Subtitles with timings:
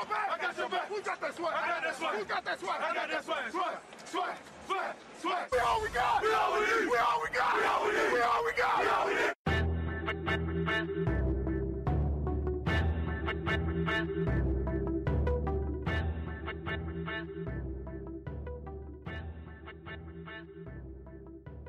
[0.00, 1.52] I got that swag?
[1.52, 2.14] I got that swag.
[2.16, 2.80] Who got that swag?
[2.80, 3.52] I got that swag.
[3.52, 3.76] Swag,
[4.06, 4.36] swag,
[4.66, 5.48] swag, swag.
[5.52, 6.22] We all we got.
[6.22, 6.88] We all we need.
[6.90, 7.56] We all we got.
[7.56, 8.12] We all we need.
[8.12, 8.80] We all we got.
[8.80, 9.30] We all we need.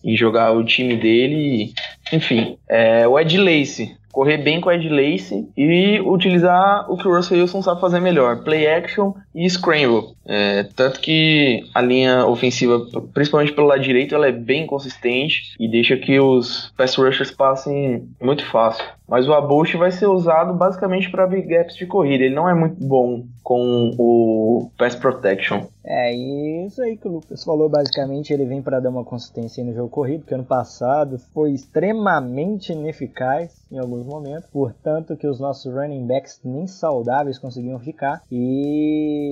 [0.02, 1.74] em jogar o time dele.
[2.10, 7.06] Enfim, é, o Ed Lace correr bem com o Ed Lace e utilizar o que
[7.06, 10.16] o Russell Wilson sabe fazer melhor, play action e scramble.
[10.24, 12.80] É, tanto que a linha ofensiva,
[13.12, 18.08] principalmente pelo lado direito, ela é bem consistente e deixa que os pass rushers passem
[18.20, 18.84] muito fácil.
[19.06, 22.24] Mas o Abush vai ser usado basicamente para abrir gaps de corrida.
[22.24, 25.66] Ele não é muito bom com o pass protection.
[25.84, 29.72] É, isso aí que o Lucas falou, basicamente, ele vem para dar uma consistência no
[29.72, 35.72] jogo corrido, que ano passado foi extremamente ineficaz em alguns momentos, portanto que os nossos
[35.72, 39.25] running backs nem saudáveis conseguiam ficar, e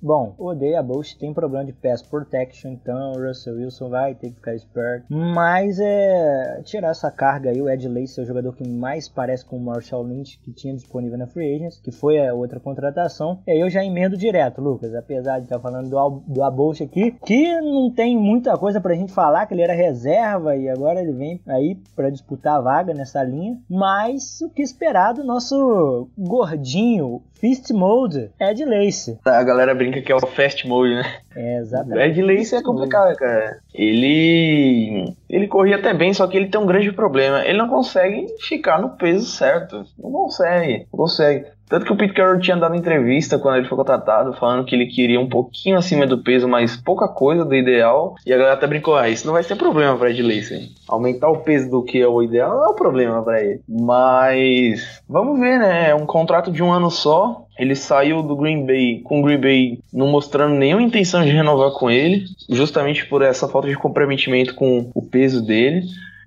[0.00, 4.30] Bom, o Odeia Bush tem problema de pass protection, então o Russell Wilson vai ter
[4.30, 5.06] que ficar esperto.
[5.08, 9.44] Mas é tirar essa carga aí, o Ed Lace é o jogador que mais parece
[9.44, 13.40] com o Marshall Lynch que tinha disponível na Free Agents, que foi a outra contratação.
[13.46, 17.12] E aí eu já emendo direto, Lucas, apesar de estar falando do, do Abush aqui,
[17.24, 21.12] que não tem muita coisa pra gente falar, que ele era reserva e agora ele
[21.12, 23.58] vem aí para disputar a vaga nessa linha.
[23.68, 29.18] Mas o que esperar do nosso gordinho, Fist Mode, Ed Lace.
[29.26, 31.04] A galera brinca que é o Fast Mode, né?
[31.34, 31.98] É, exatamente.
[31.98, 33.58] O Ed Lace é complicado, cara.
[33.74, 37.44] Ele ele corria até bem, só que ele tem um grande problema.
[37.44, 39.84] Ele não consegue ficar no peso certo.
[39.98, 41.44] Não consegue, não consegue.
[41.68, 44.86] Tanto que o Pete Carroll tinha dado entrevista quando ele foi contratado, falando que ele
[44.86, 48.14] queria um pouquinho acima do peso, mas pouca coisa do ideal.
[48.24, 50.70] E a galera até brincou, ah, isso não vai ser problema pra Ed Lacy.
[50.86, 53.60] Aumentar o peso do que é o ideal não é o problema para ele.
[53.68, 55.90] Mas vamos ver, né?
[55.90, 57.45] É um contrato de um ano só.
[57.58, 61.70] Ele saiu do Green Bay com o Green Bay não mostrando nenhuma intenção de renovar
[61.72, 65.86] com ele, justamente por essa falta de comprometimento com o peso dele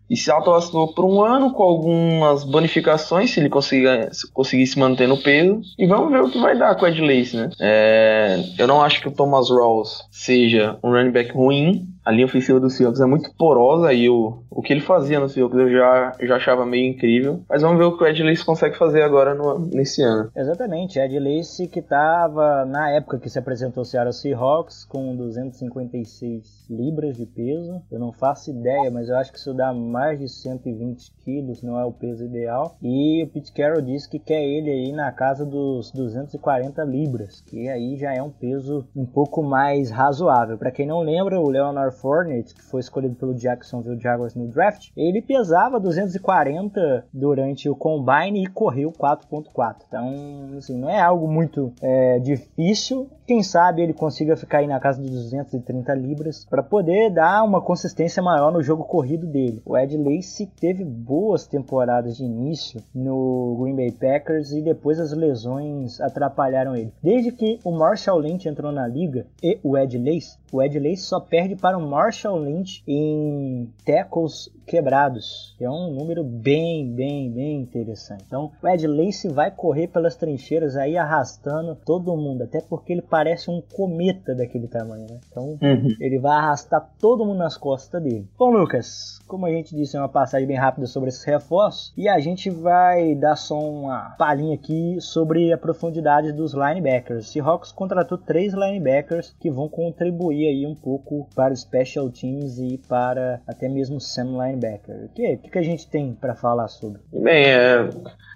[0.09, 4.79] e se auto-assinou por um ano com algumas bonificações, se ele conseguir, se conseguir se
[4.79, 5.61] manter no peso.
[5.77, 7.49] E vamos ver o que vai dar com o Ed Lace, né?
[7.59, 12.25] É, eu não acho que o Thomas Rawls seja um running back ruim, a linha
[12.25, 15.71] ofensiva do Seahawks é muito porosa e o, o que ele fazia no Seahawks eu
[15.71, 17.41] já, já achava meio incrível.
[17.49, 20.31] Mas vamos ver o que o Ed Lace consegue fazer agora no, nesse ano.
[20.35, 26.67] Exatamente, Ed Lace que estava na época que se apresentou o Seattle Seahawks com 256
[26.69, 27.81] libras de peso.
[27.91, 31.79] Eu não faço ideia, mas eu acho que isso dá mais de 120 quilos, não
[31.79, 32.77] é o peso ideal.
[32.81, 37.67] E o Pete Carroll disse que quer ele aí na casa dos 240 libras, que
[37.67, 40.57] aí já é um peso um pouco mais razoável.
[40.57, 44.89] Para quem não lembra, o Leonard Fournette, que foi escolhido pelo Jacksonville Jaguars no draft,
[44.95, 49.75] ele pesava 240 durante o combine e correu 4.4.
[49.87, 53.09] Então, assim, não é algo muito é, difícil.
[53.29, 57.61] Quem sabe ele consiga ficar aí na casa dos 230 libras para poder dar uma
[57.61, 59.61] consistência maior no jogo corrido dele.
[59.63, 65.13] O Ed Lacy teve boas temporadas de início no Green Bay Packers e depois as
[65.13, 66.91] lesões atrapalharam ele.
[67.03, 71.03] Desde que o Marshall Lynch entrou na liga e o Ed Lace, o Ed Lace
[71.03, 75.55] só perde para o Marshall Lynch em tackles quebrados.
[75.59, 78.23] É um número bem, bem, bem interessante.
[78.25, 83.01] Então, o Ed Lace vai correr pelas trincheiras aí arrastando todo mundo, até porque ele
[83.01, 85.19] parece um cometa daquele tamanho, né?
[85.29, 85.95] Então, uhum.
[85.99, 88.27] ele vai arrastar todo mundo nas costas dele.
[88.37, 92.07] Bom, Lucas, como a gente disse, é uma passagem bem rápida sobre esses reforços e
[92.07, 97.29] a gente vai dar só uma palhinha aqui sobre a profundidade dos linebackers.
[97.29, 102.77] Seahawks contratou três linebackers que vão contribuir aí um pouco para os special teams e
[102.77, 105.05] para até mesmo o Sam linebacker.
[105.05, 107.01] O que, que, a gente tem para falar sobre?
[107.11, 107.89] Bem, é,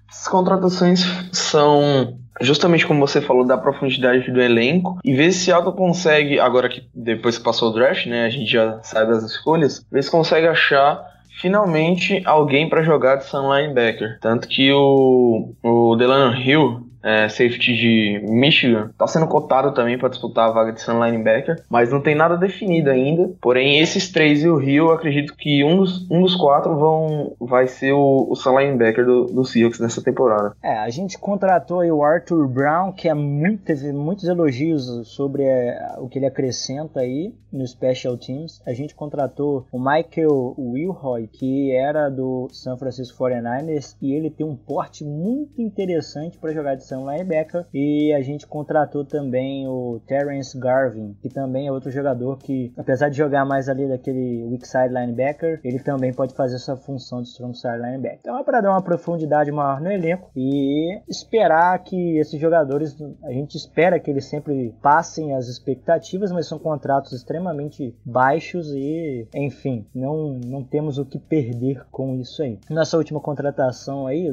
[0.09, 5.75] as contratações são justamente como você falou da profundidade do elenco e ver se Seattle
[5.75, 9.85] consegue agora que depois que passou o draft, né, a gente já sabe as escolhas,
[9.91, 11.11] ver se consegue achar
[11.41, 14.17] finalmente alguém para jogar de Sun Linebacker.
[14.21, 20.09] Tanto que o, o Delano Hill é, safety de Michigan, está sendo cotado também para
[20.09, 23.31] disputar a vaga de Sun Linebacker, mas não tem nada definido ainda.
[23.41, 27.67] Porém, esses três e o Rio, acredito que um dos, um dos quatro vão, vai
[27.67, 30.55] ser o, o Sun Linebacker do, do Seahawks nessa temporada.
[30.63, 35.95] É, a gente contratou o Arthur Brown, que é muito, teve muitos elogios sobre é,
[35.97, 38.61] o que ele acrescenta aí no Special Teams.
[38.65, 44.45] A gente contratou o Michael Wilhoy, que era do San Francisco 49ers, e ele tem
[44.45, 47.65] um porte muito interessante para jogar de posição linebacker.
[47.73, 53.09] E a gente contratou também o Terence Garvin, que também é outro jogador que, apesar
[53.09, 57.29] de jogar mais ali daquele weak side linebacker, ele também pode fazer essa função de
[57.29, 58.19] strong side linebacker.
[58.21, 63.31] Então é para dar uma profundidade maior no elenco e esperar que esses jogadores, a
[63.31, 69.85] gente espera que eles sempre passem as expectativas, mas são contratos extremamente baixos e, enfim,
[69.93, 72.59] não, não temos o que perder com isso aí.
[72.69, 74.31] Nossa última contratação aí,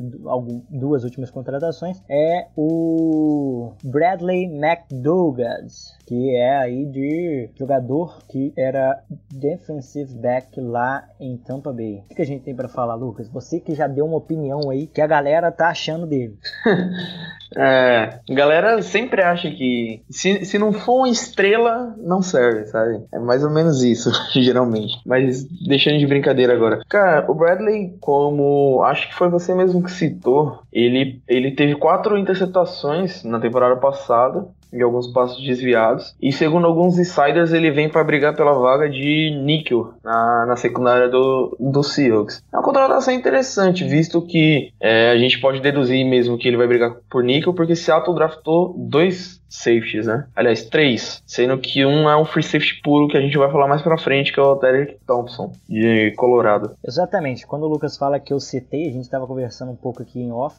[0.70, 5.66] duas últimas contratações, é o Bradley McDougall,
[6.06, 9.00] que é aí de jogador que era
[9.32, 12.02] defensive back lá em Tampa Bay.
[12.10, 13.28] O que a gente tem para falar, Lucas?
[13.28, 16.36] Você que já deu uma opinião aí que a galera tá achando dele.
[17.56, 23.04] é, galera sempre acha que se, se não for uma estrela, não serve, sabe?
[23.12, 25.00] É mais ou menos isso, geralmente.
[25.06, 26.80] Mas deixando de brincadeira agora.
[26.88, 32.18] Cara, o Bradley, como acho que foi você mesmo que citou, ele, ele teve quatro
[32.40, 36.14] interceptações na temporada passada e alguns passos desviados.
[36.20, 41.08] E segundo alguns insiders, ele vem para brigar pela vaga de níquel na, na secundária
[41.08, 42.42] do, do Seahawks.
[42.52, 46.68] É uma contratação interessante, visto que é, a gente pode deduzir mesmo que ele vai
[46.68, 50.26] brigar por níquel, porque Seattle draftou dois safeties, né?
[50.36, 53.66] Aliás, três, sendo que um é um free safety puro que a gente vai falar
[53.66, 56.76] mais pra frente, que é o Derek Thompson, de Colorado.
[56.86, 57.44] Exatamente.
[57.44, 60.30] Quando o Lucas fala que eu citei, a gente estava conversando um pouco aqui em
[60.30, 60.56] off,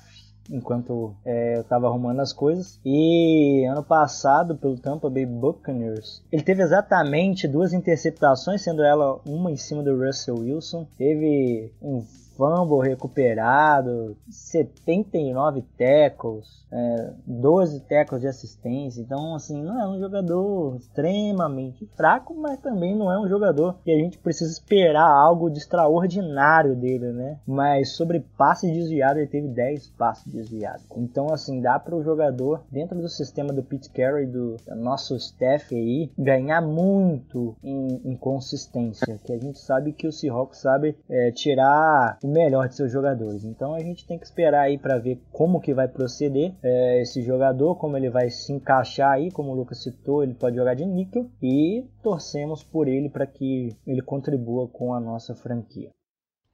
[0.51, 2.79] enquanto é, eu estava arrumando as coisas.
[2.85, 9.51] E ano passado, pelo Tampa Bay Buccaneers, ele teve exatamente duas interceptações, sendo ela uma
[9.51, 10.85] em cima do Russell Wilson.
[10.97, 12.03] Teve um
[12.41, 18.99] fumble recuperado, 79 tackles, é, 12 tackles de assistência.
[18.99, 23.91] Então, assim, não é um jogador extremamente fraco, mas também não é um jogador que
[23.91, 27.37] a gente precisa esperar algo de extraordinário dele, né?
[27.45, 30.83] Mas sobre passe desviado, ele teve 10 passes desviados.
[30.97, 35.75] Então, assim, dá para o jogador, dentro do sistema do Pete Carey, do nosso staff
[35.75, 39.19] aí, ganhar muito em, em consistência.
[39.23, 43.43] Que a gente sabe que o Seahawks sabe é, tirar o melhor de seus jogadores.
[43.43, 47.21] Então, a gente tem que esperar aí para ver como que vai proceder é, esse
[47.21, 50.85] jogador, como ele vai se encaixar aí, como o Lucas citou, ele pode jogar de
[50.85, 55.89] níquel e torcemos por ele para que ele contribua com a nossa franquia.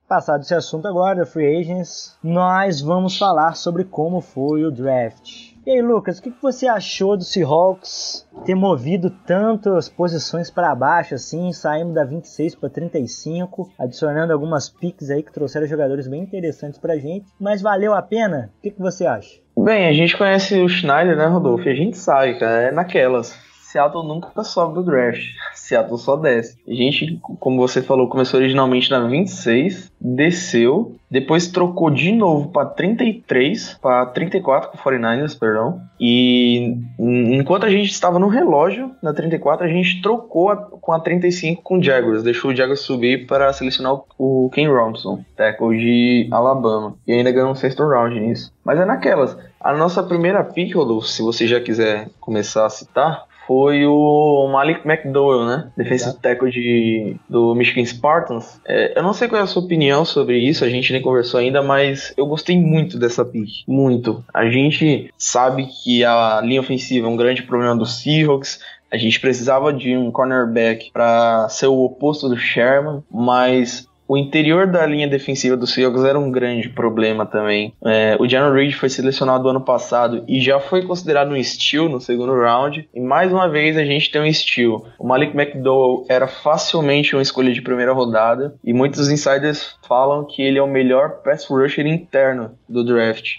[0.07, 5.46] Passado esse assunto agora, Free Agents, nós vamos falar sobre como foi o draft.
[5.67, 11.13] E aí, Lucas, o que você achou do Seahawks ter movido tantas posições para baixo,
[11.13, 16.79] assim, saindo da 26 para 35, adicionando algumas picks aí que trouxeram jogadores bem interessantes
[16.79, 18.49] pra gente, mas valeu a pena?
[18.59, 19.41] O que você acha?
[19.57, 21.67] Bem, a gente conhece o Schneider, né, Rodolfo?
[21.67, 23.37] A gente sabe, cara, é naquelas.
[23.77, 25.21] Seattle nunca sobe do draft.
[25.53, 26.57] Seattle só desce.
[26.67, 32.65] A gente, como você falou, começou originalmente na 26, desceu, depois trocou de novo para
[32.65, 35.79] 33, para 34 com 49ers, perdão.
[35.99, 40.99] E enquanto a gente estava no relógio, na 34, a gente trocou a, com a
[40.99, 46.27] 35 com o Jaguars, deixou o Jaguars subir para selecionar o Ken Robinson, tackle de
[46.31, 46.95] Alabama.
[47.05, 48.51] E ainda ganhou um sexto round nisso.
[48.65, 49.37] Mas é naquelas.
[49.61, 54.85] A nossa primeira pick, Rodolfo, se você já quiser começar a citar, foi o Malik
[54.85, 55.71] McDowell, né?
[55.77, 58.59] Defensive tackle de, do Michigan Spartans.
[58.67, 61.39] É, eu não sei qual é a sua opinião sobre isso, a gente nem conversou
[61.39, 63.63] ainda, mas eu gostei muito dessa pick.
[63.65, 64.23] Muito.
[64.33, 68.59] A gente sabe que a linha ofensiva é um grande problema do Seahawks.
[68.91, 74.67] A gente precisava de um cornerback para ser o oposto do Sherman, mas o interior
[74.67, 77.73] da linha defensiva do Seahawks era um grande problema também.
[77.85, 81.99] É, o John Reed foi selecionado ano passado e já foi considerado um steal no
[81.99, 82.87] segundo round.
[82.93, 84.85] E mais uma vez a gente tem um steal.
[84.97, 90.41] O Malik McDowell era facilmente uma escolha de primeira rodada e muitos insiders falam que
[90.41, 93.37] ele é o melhor pass rusher interno do draft.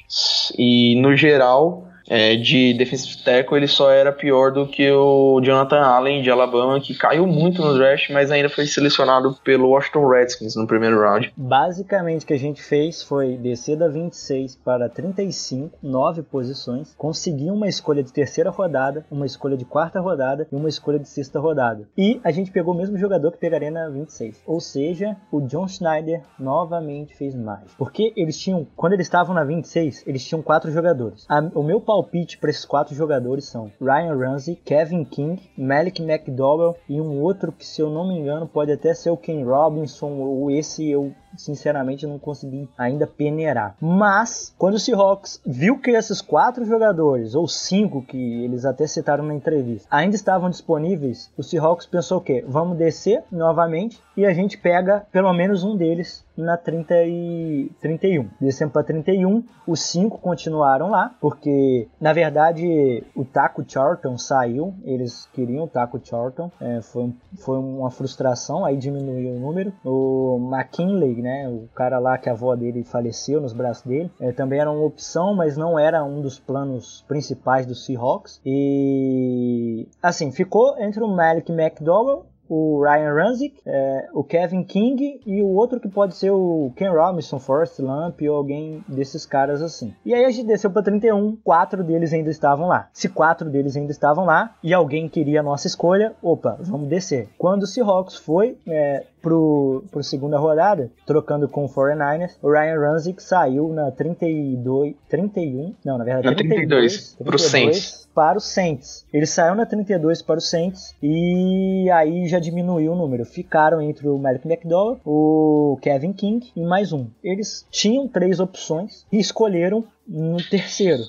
[0.58, 5.80] E no geral, é, de defensive tackle, ele só era pior do que o Jonathan
[5.80, 10.56] Allen de Alabama, que caiu muito no draft, mas ainda foi selecionado pelo Washington Redskins
[10.56, 11.32] no primeiro round.
[11.36, 17.50] Basicamente, o que a gente fez foi descer da 26 para 35, nove posições, conseguir
[17.50, 21.38] uma escolha de terceira rodada, uma escolha de quarta rodada e uma escolha de sexta
[21.38, 21.88] rodada.
[21.96, 24.42] E a gente pegou o mesmo jogador que pegaria na 26.
[24.46, 27.72] Ou seja, o John Schneider novamente fez mais.
[27.76, 31.24] Porque eles tinham, quando eles estavam na 26, eles tinham quatro jogadores.
[31.28, 36.76] A, o meu palpite para esses quatro jogadores são Ryan Ramsey, Kevin King, Malik McDowell
[36.88, 40.12] e um outro que, se eu não me engano, pode até ser o Ken Robinson
[40.12, 43.76] ou esse eu sinceramente não consegui ainda peneirar.
[43.80, 49.24] Mas quando o Seahawks viu que esses quatro jogadores ou cinco que eles até citaram
[49.24, 52.44] na entrevista ainda estavam disponíveis, o Seahawks pensou o quê?
[52.46, 58.28] Vamos descer novamente e a gente pega pelo menos um deles na 30 e 31.
[58.40, 65.28] Descemos para 31, os cinco continuaram lá, porque na verdade o Taco Charlton saiu, eles
[65.32, 69.72] queriam o Taco Charlton, é, foi, foi uma frustração, aí diminuiu o número.
[69.84, 74.32] O McKinley, né, o cara lá que a avó dele faleceu nos braços dele, é,
[74.32, 78.40] também era uma opção, mas não era um dos planos principais do Seahawks.
[78.44, 85.42] E assim, ficou entre o Malik McDowell o Ryan Ranzik, é, o Kevin King e
[85.42, 89.94] o outro que pode ser o Ken Robinson, Forrest Lamp ou alguém desses caras assim.
[90.04, 92.88] E aí a gente desceu para 31, quatro deles ainda estavam lá.
[92.92, 97.28] Se quatro deles ainda estavam lá e alguém queria a nossa escolha, opa, vamos descer.
[97.36, 102.78] Quando o Seahawks foi é, pro, pro segunda rodada, trocando com o 49ers, o Ryan
[102.78, 108.08] Ranzik saiu na 32, 31, não, na verdade, na 32, 32 pro Saints.
[108.14, 109.06] Para o Saints.
[109.12, 113.24] Ele saiu na 32 para o Saints e aí já diminuiu o número.
[113.24, 117.06] Ficaram entre o Malik McDowell, o Kevin King e mais um.
[117.22, 121.04] Eles tinham três opções e escolheram no terceiro.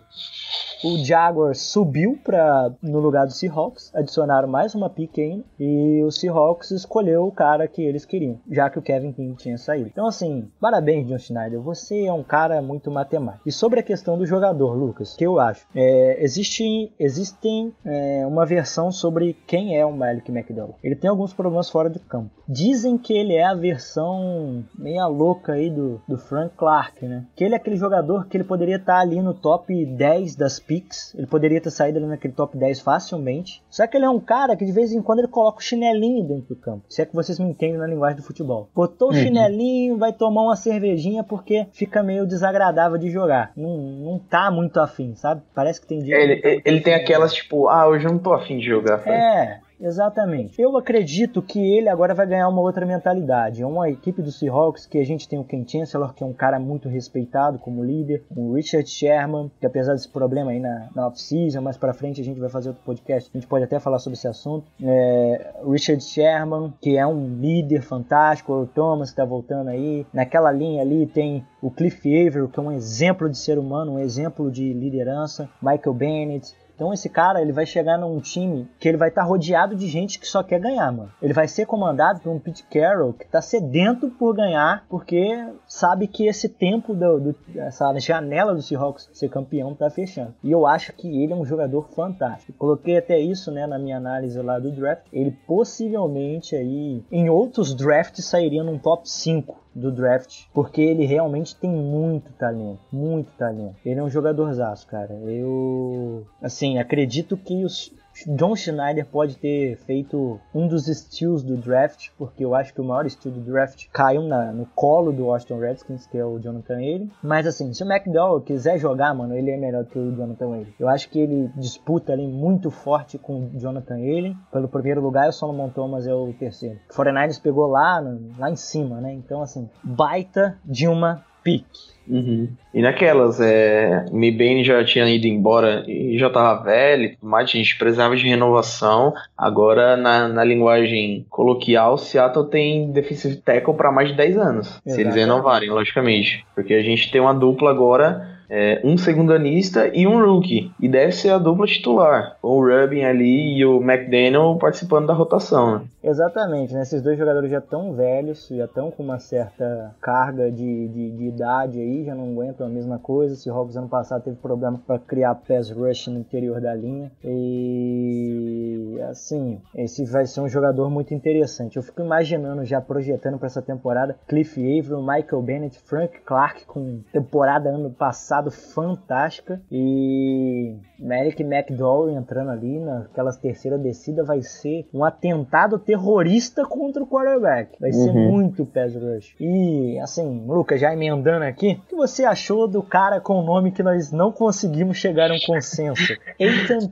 [0.83, 6.11] O Jaguars subiu para no lugar do Seahawks, adicionaram mais uma pick ainda, e o
[6.11, 9.89] Seahawks escolheu o cara que eles queriam, já que o Kevin King tinha saído.
[9.91, 13.47] Então, assim, parabéns, John Schneider, você é um cara muito matemático.
[13.47, 18.45] E sobre a questão do jogador, Lucas, que eu acho, é, existe, existem é, uma
[18.45, 20.75] versão sobre quem é o Malik McDowell.
[20.83, 22.31] Ele tem alguns problemas fora do campo.
[22.47, 27.25] Dizem que ele é a versão meia louca aí do, do Frank Clark, né?
[27.35, 31.15] Que ele é aquele jogador que ele poderia estar ali no top 10 das picks,
[31.15, 33.63] ele poderia ter saído ali naquele top 10 facilmente.
[33.71, 36.23] Só que ele é um cara que de vez em quando ele coloca o chinelinho
[36.23, 36.85] dentro do campo.
[36.87, 38.69] Se é que vocês me entendem na linguagem do futebol.
[38.75, 39.17] Botou o uhum.
[39.17, 43.51] chinelinho, vai tomar uma cervejinha porque fica meio desagradável de jogar.
[43.57, 45.41] Não, não tá muito afim, sabe?
[45.55, 46.15] Parece que tem dia.
[46.15, 49.01] Ele, ele, ele tem aquelas tipo, ah, hoje eu não tô afim de jogar.
[49.07, 50.61] É, Exatamente.
[50.61, 53.61] Eu acredito que ele agora vai ganhar uma outra mentalidade.
[53.61, 56.33] É uma equipe do Seahawks que a gente tem o Ken Chancellor, que é um
[56.33, 61.07] cara muito respeitado como líder, o Richard Sherman, que apesar desse problema aí na, na
[61.07, 63.99] off-season, mais pra frente a gente vai fazer outro podcast, a gente pode até falar
[63.99, 64.65] sobre esse assunto.
[64.83, 70.05] É, Richard Sherman, que é um líder fantástico, o Thomas que tá voltando aí.
[70.13, 73.99] Naquela linha ali tem o Cliff Averill, que é um exemplo de ser humano, um
[73.99, 75.49] exemplo de liderança.
[75.61, 79.27] Michael Bennett, então esse cara, ele vai chegar num time que ele vai estar tá
[79.27, 81.11] rodeado de gente que só quer ganhar, mano.
[81.21, 86.07] Ele vai ser comandado por um Pete Carroll que tá sedento por ganhar, porque sabe
[86.07, 90.33] que esse tempo, do, do, essa janela do Seahawks ser campeão tá fechando.
[90.41, 92.57] E eu acho que ele é um jogador fantástico.
[92.57, 95.03] Coloquei até isso, né, na minha análise lá do draft.
[95.11, 101.55] Ele possivelmente aí, em outros drafts, sairia num top 5 do draft, porque ele realmente
[101.55, 103.75] tem muito talento, muito talento.
[103.85, 105.13] Ele é um jogadorzaço, cara.
[105.13, 107.91] Eu, assim, acredito que os,
[108.27, 112.83] John Schneider pode ter feito um dos steals do draft, porque eu acho que o
[112.83, 116.75] maior steal do draft caiu na, no colo do Washington Redskins, que é o Jonathan
[116.75, 117.11] Allen.
[117.21, 120.73] Mas assim, se o McDowell quiser jogar, mano, ele é melhor que o Jonathan Allen.
[120.79, 124.37] Eu acho que ele disputa ali muito forte com o Jonathan Allen.
[124.51, 126.79] Pelo primeiro lugar, o Solomon Thomas é o terceiro.
[126.89, 127.99] O 49ers pegou lá,
[128.37, 129.13] lá em cima, né?
[129.13, 131.98] Então, assim, baita de uma pique.
[132.09, 132.47] Uhum.
[132.73, 137.49] E naquelas, é, Mibane já tinha ido embora e já tava velho e tudo mais,
[137.49, 139.13] a gente precisava de renovação.
[139.37, 144.95] Agora, na, na linguagem coloquial, Seattle tem defensive tackle para mais de 10 anos, Exatamente.
[144.95, 146.45] se eles renovarem, logicamente.
[146.55, 150.71] Porque a gente tem uma dupla agora é, um segundanista e um rookie.
[150.79, 152.35] E deve ser a dupla titular.
[152.41, 155.75] O Rubin ali e o McDaniel participando da rotação.
[155.75, 155.81] Né?
[156.01, 156.81] Exatamente, né?
[156.81, 161.25] Esses dois jogadores já estão velhos, já estão com uma certa carga de, de, de,
[161.25, 163.35] idade aí, já não aguentam a mesma coisa.
[163.35, 167.11] Se Hobbs ano passado teve problema para criar pass rush no interior da linha.
[167.23, 171.75] E assim, esse vai ser um jogador muito interessante.
[171.75, 177.01] Eu fico imaginando, já projetando para essa temporada, Cliff Averill, Michael Bennett, Frank Clark com
[177.11, 185.03] temporada ano passado fantástica e Merrick McDowell entrando ali naquelas terceira descida vai ser um
[185.03, 187.71] atentado terrorista contra o quarterback.
[187.79, 188.31] Vai ser uhum.
[188.31, 189.33] muito pass rush.
[189.39, 193.71] E assim, Lucas, já emendando aqui, o que você achou do cara com o nome
[193.71, 196.15] que nós não conseguimos chegar a um consenso?
[196.37, 196.87] Ethan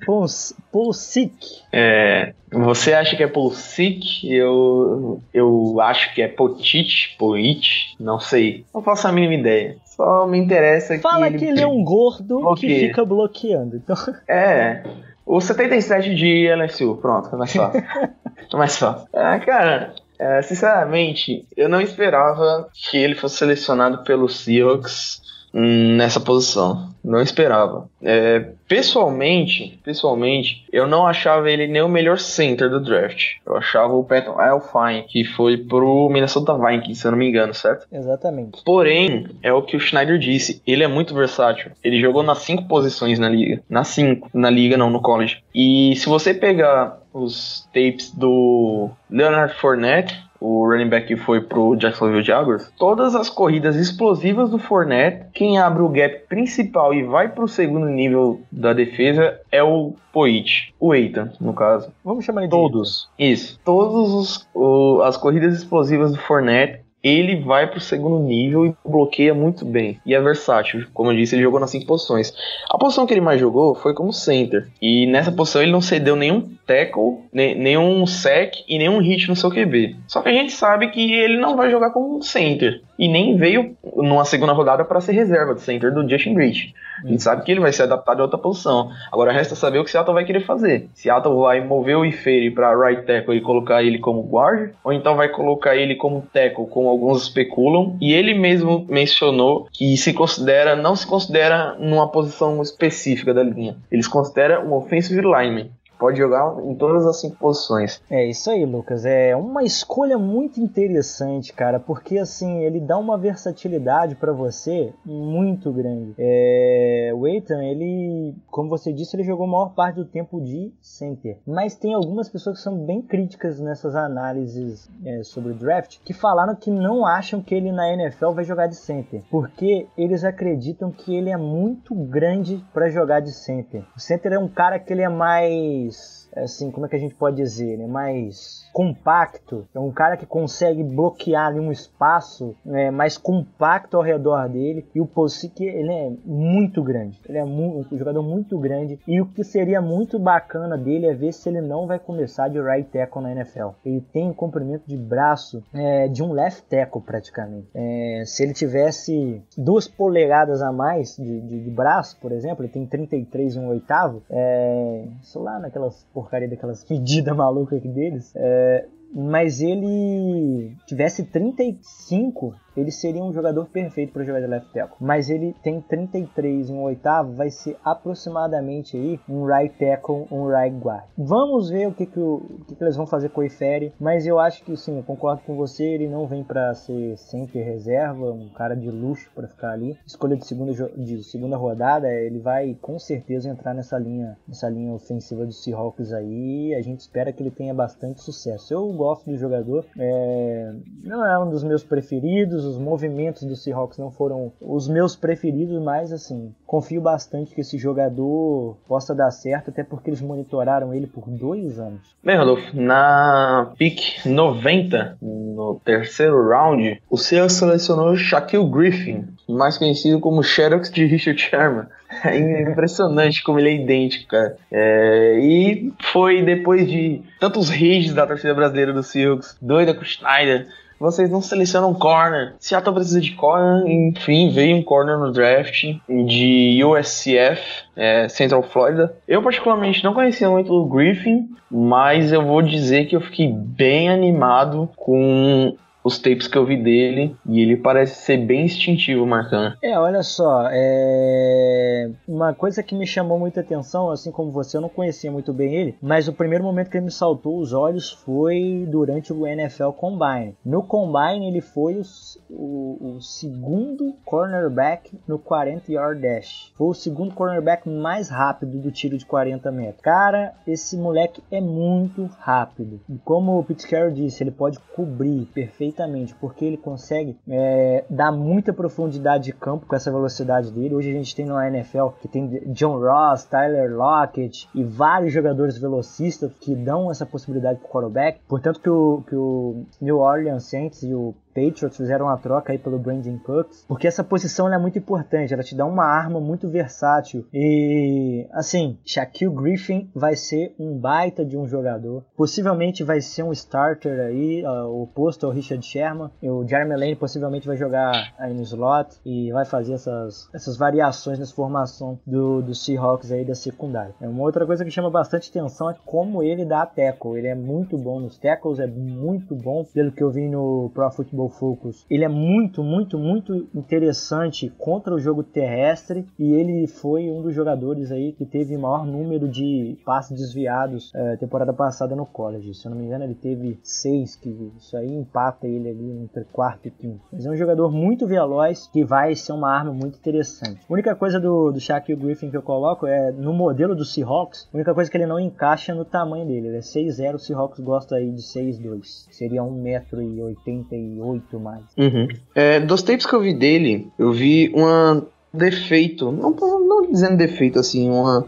[0.71, 1.61] Pulsic.
[1.71, 4.27] É, você acha que é Pulsic?
[4.27, 8.65] Eu, eu acho que é Potit, Poit, não sei.
[8.73, 9.77] Não faço a mínima ideia.
[9.85, 11.03] Só me interessa que.
[11.03, 12.73] Fala que ele é um gordo bloqueia.
[12.73, 13.75] que fica bloqueando.
[13.75, 13.95] Então...
[14.27, 14.81] É.
[15.27, 17.83] O 77 de LSU, pronto, mais fácil.
[18.55, 19.07] mais fácil.
[19.13, 25.21] Ah, cara, é, sinceramente, eu não esperava que ele fosse selecionado pelo Seahawks
[25.53, 26.89] nessa posição.
[27.03, 27.89] Não esperava.
[28.03, 33.35] É, pessoalmente, pessoalmente, eu não achava ele nem o melhor center do draft.
[33.45, 37.53] Eu achava o Patton Elfine, que foi pro Minnesota Vikings, se eu não me engano,
[37.53, 37.87] certo?
[37.91, 38.61] Exatamente.
[38.65, 40.61] Porém, é o que o Schneider disse.
[40.67, 41.71] Ele é muito versátil.
[41.81, 43.61] Ele jogou nas cinco posições na liga.
[43.69, 44.29] Nas cinco.
[44.33, 45.41] Na liga, não, no college.
[45.55, 51.75] E se você pegar os tapes do Leonard Fournette, o running back que foi pro
[51.75, 57.29] Jacksonville Jaguars, todas as corridas explosivas do Fournette, quem abre o gap principal e vai
[57.29, 61.91] pro segundo nível da defesa é o Poit, o Eitan, no caso.
[62.03, 63.09] Vamos chamar ele de Todos.
[63.19, 63.59] Isso.
[63.63, 69.33] Todos os, o, as corridas explosivas do Fournette ele vai pro segundo nível e bloqueia
[69.33, 69.99] muito bem.
[70.05, 70.85] E é versátil.
[70.93, 72.33] Como eu disse, ele jogou nas cinco posições.
[72.69, 74.67] A posição que ele mais jogou foi como center.
[74.81, 79.49] E nessa posição ele não cedeu nenhum tackle, nenhum sec e nenhum hit no seu
[79.49, 79.95] QB.
[80.07, 82.81] Só que a gente sabe que ele não vai jogar como center.
[82.99, 86.73] E nem veio numa segunda rodada para ser reserva de center do Justin Rich.
[87.03, 88.89] A gente sabe que ele vai ser adaptado a outra posição.
[89.11, 90.89] Agora resta saber o que Seattle vai querer fazer.
[90.95, 95.15] Seattle vai mover o Ifere para right tackle e colocar ele como guard, ou então
[95.15, 100.75] vai colocar ele como tackle com alguns especulam, e ele mesmo mencionou que se considera,
[100.75, 103.77] não se considera numa posição específica da linha.
[103.91, 105.69] Eles consideram um offensive lineman.
[105.99, 108.01] Pode jogar em todas as cinco posições.
[108.09, 109.05] É isso aí, Lucas.
[109.05, 115.71] É uma escolha muito interessante, cara, porque assim ele dá uma versatilidade para você muito
[115.71, 116.13] grande.
[116.17, 117.11] É...
[117.15, 121.37] O Eitan, ele, como você disse, ele jogou a maior parte do tempo de center.
[121.45, 126.13] Mas tem algumas pessoas que são bem críticas nessas análises é, sobre o draft que
[126.13, 130.91] falaram que não acham que ele na NFL vai jogar de center, porque eles acreditam
[130.91, 133.83] que ele é muito grande para jogar de center.
[133.95, 136.99] O center é um cara que ele é mais mais, assim, como é que a
[136.99, 137.87] gente pode dizer, né?
[137.87, 144.03] Mais compacto, é um cara que consegue bloquear ali um espaço né, mais compacto ao
[144.03, 148.99] redor dele e o Posick ele é muito grande, ele é um jogador muito grande
[149.07, 152.61] e o que seria muito bacana dele é ver se ele não vai começar de
[152.61, 153.69] right tackle na NFL.
[153.83, 157.67] Ele tem um comprimento de braço é, de um left tackle praticamente.
[157.73, 162.71] É, se ele tivesse duas polegadas a mais de, de, de, braço, por exemplo, ele
[162.71, 168.33] tem 33 e um oitavo, é, sei lá naquelas porcaria daquelas medidas malucas aqui deles,
[168.35, 174.97] é, mas ele tivesse 35 ele seria um jogador perfeito para jogar de left tackle.
[174.99, 180.47] Mas ele tem 33 em um oitavo, vai ser aproximadamente aí um right tackle, um
[180.47, 181.03] right guard.
[181.17, 183.93] Vamos ver o que, que, o, o que, que eles vão fazer com o Ifere,
[183.99, 187.61] mas eu acho que sim, eu concordo com você, ele não vem para ser sempre
[187.61, 189.97] reserva, um cara de luxo para ficar ali.
[190.05, 194.93] Escolha de segunda, de segunda rodada, ele vai com certeza entrar nessa linha, nessa linha
[194.93, 196.75] ofensiva do Seahawks aí.
[196.75, 198.73] A gente espera que ele tenha bastante sucesso.
[198.73, 203.97] Eu gosto do jogador, é, não é um dos meus preferidos, os movimentos do Seahawks
[203.97, 209.69] não foram os meus preferidos, mas assim, confio bastante que esse jogador possa dar certo,
[209.69, 212.15] até porque eles monitoraram ele por dois anos.
[212.23, 220.19] Bem, Rodolfo, na pick 90, no terceiro round, o Seahawks selecionou Shaquille Griffin, mais conhecido
[220.19, 221.87] como Xerox de Richard Sherman.
[222.23, 224.57] É impressionante como ele é idêntico, cara.
[224.71, 230.05] É, e foi depois de tantos rages da torcida brasileira do Seahawks, doida com o
[230.05, 230.67] Schneider,
[230.99, 232.55] vocês não selecionam corner.
[232.59, 237.61] Seattle precisa de corner, enfim, veio um corner no draft de USCF,
[237.95, 239.15] é, Central Florida.
[239.27, 244.09] Eu particularmente não conhecia muito o Griffin, mas eu vou dizer que eu fiquei bem
[244.09, 245.75] animado com
[246.07, 249.75] os tapes que eu vi dele e ele parece ser bem instintivo marcando.
[249.83, 252.09] É, olha só, é...
[252.25, 255.75] uma coisa que me chamou muita atenção, assim como você, eu não conhecia muito bem
[255.75, 259.89] ele, mas o primeiro momento que ele me saltou os olhos foi durante o NFL
[259.89, 260.55] Combine.
[260.63, 262.03] No Combine ele foi o,
[262.49, 266.71] o, o segundo cornerback no 40 yard dash.
[266.77, 270.01] Foi o segundo cornerback mais rápido do tiro de 40 metros.
[270.01, 273.01] Cara, esse moleque é muito rápido.
[273.09, 278.05] E como o Pete Carroll disse, ele pode cobrir perfeitamente perfeitamente, porque ele consegue é,
[278.09, 280.93] dar muita profundidade de campo com essa velocidade dele.
[280.93, 285.77] Hoje a gente tem no NFL que tem John Ross, Tyler Lockett e vários jogadores
[285.77, 288.39] velocistas que dão essa possibilidade para o quarterback.
[288.47, 292.77] Portanto que o, que o New Orleans Saints e o Patriots fizeram uma troca aí
[292.77, 296.69] pelo Brandon Cooks, porque essa posição é muito importante, ela te dá uma arma muito
[296.69, 297.47] versátil.
[297.51, 303.51] E assim, Shaquille Griffin vai ser um baita de um jogador, possivelmente vai ser um
[303.51, 306.29] starter aí, uh, oposto ao Richard Sherman.
[306.43, 310.77] E o Jeremy Lane possivelmente vai jogar aí no slot e vai fazer essas, essas
[310.77, 314.13] variações nessa formação do, do Seahawks aí da secundária.
[314.21, 317.37] É uma outra coisa que chama bastante atenção é como ele dá tackle.
[317.37, 321.09] Ele é muito bom nos tackles, é muito bom pelo que eu vi no Pro
[321.09, 327.29] Football Focus, ele é muito, muito, muito interessante contra o jogo terrestre e ele foi
[327.29, 332.25] um dos jogadores aí que teve maior número de passes desviados é, temporada passada no
[332.25, 332.73] college.
[332.73, 336.43] Se eu não me engano, ele teve seis, que isso aí empata ele ali entre
[336.45, 337.21] quarto e quinto.
[337.31, 340.81] Mas é um jogador muito veloz que vai ser uma arma muito interessante.
[340.87, 344.67] A única coisa do, do Shaquille Griffin que eu coloco é no modelo do Seahawks,
[344.71, 346.67] a única coisa que ele não encaixa no tamanho dele.
[346.67, 349.27] Ele é 6'0, o Seahawks gosta aí de 6'2.
[349.31, 351.83] Seria 1,88m muito mais.
[351.97, 352.27] Uhum.
[352.53, 355.23] É, dos tapes que eu vi dele, eu vi um
[355.53, 358.45] defeito, não, não dizendo defeito assim, uma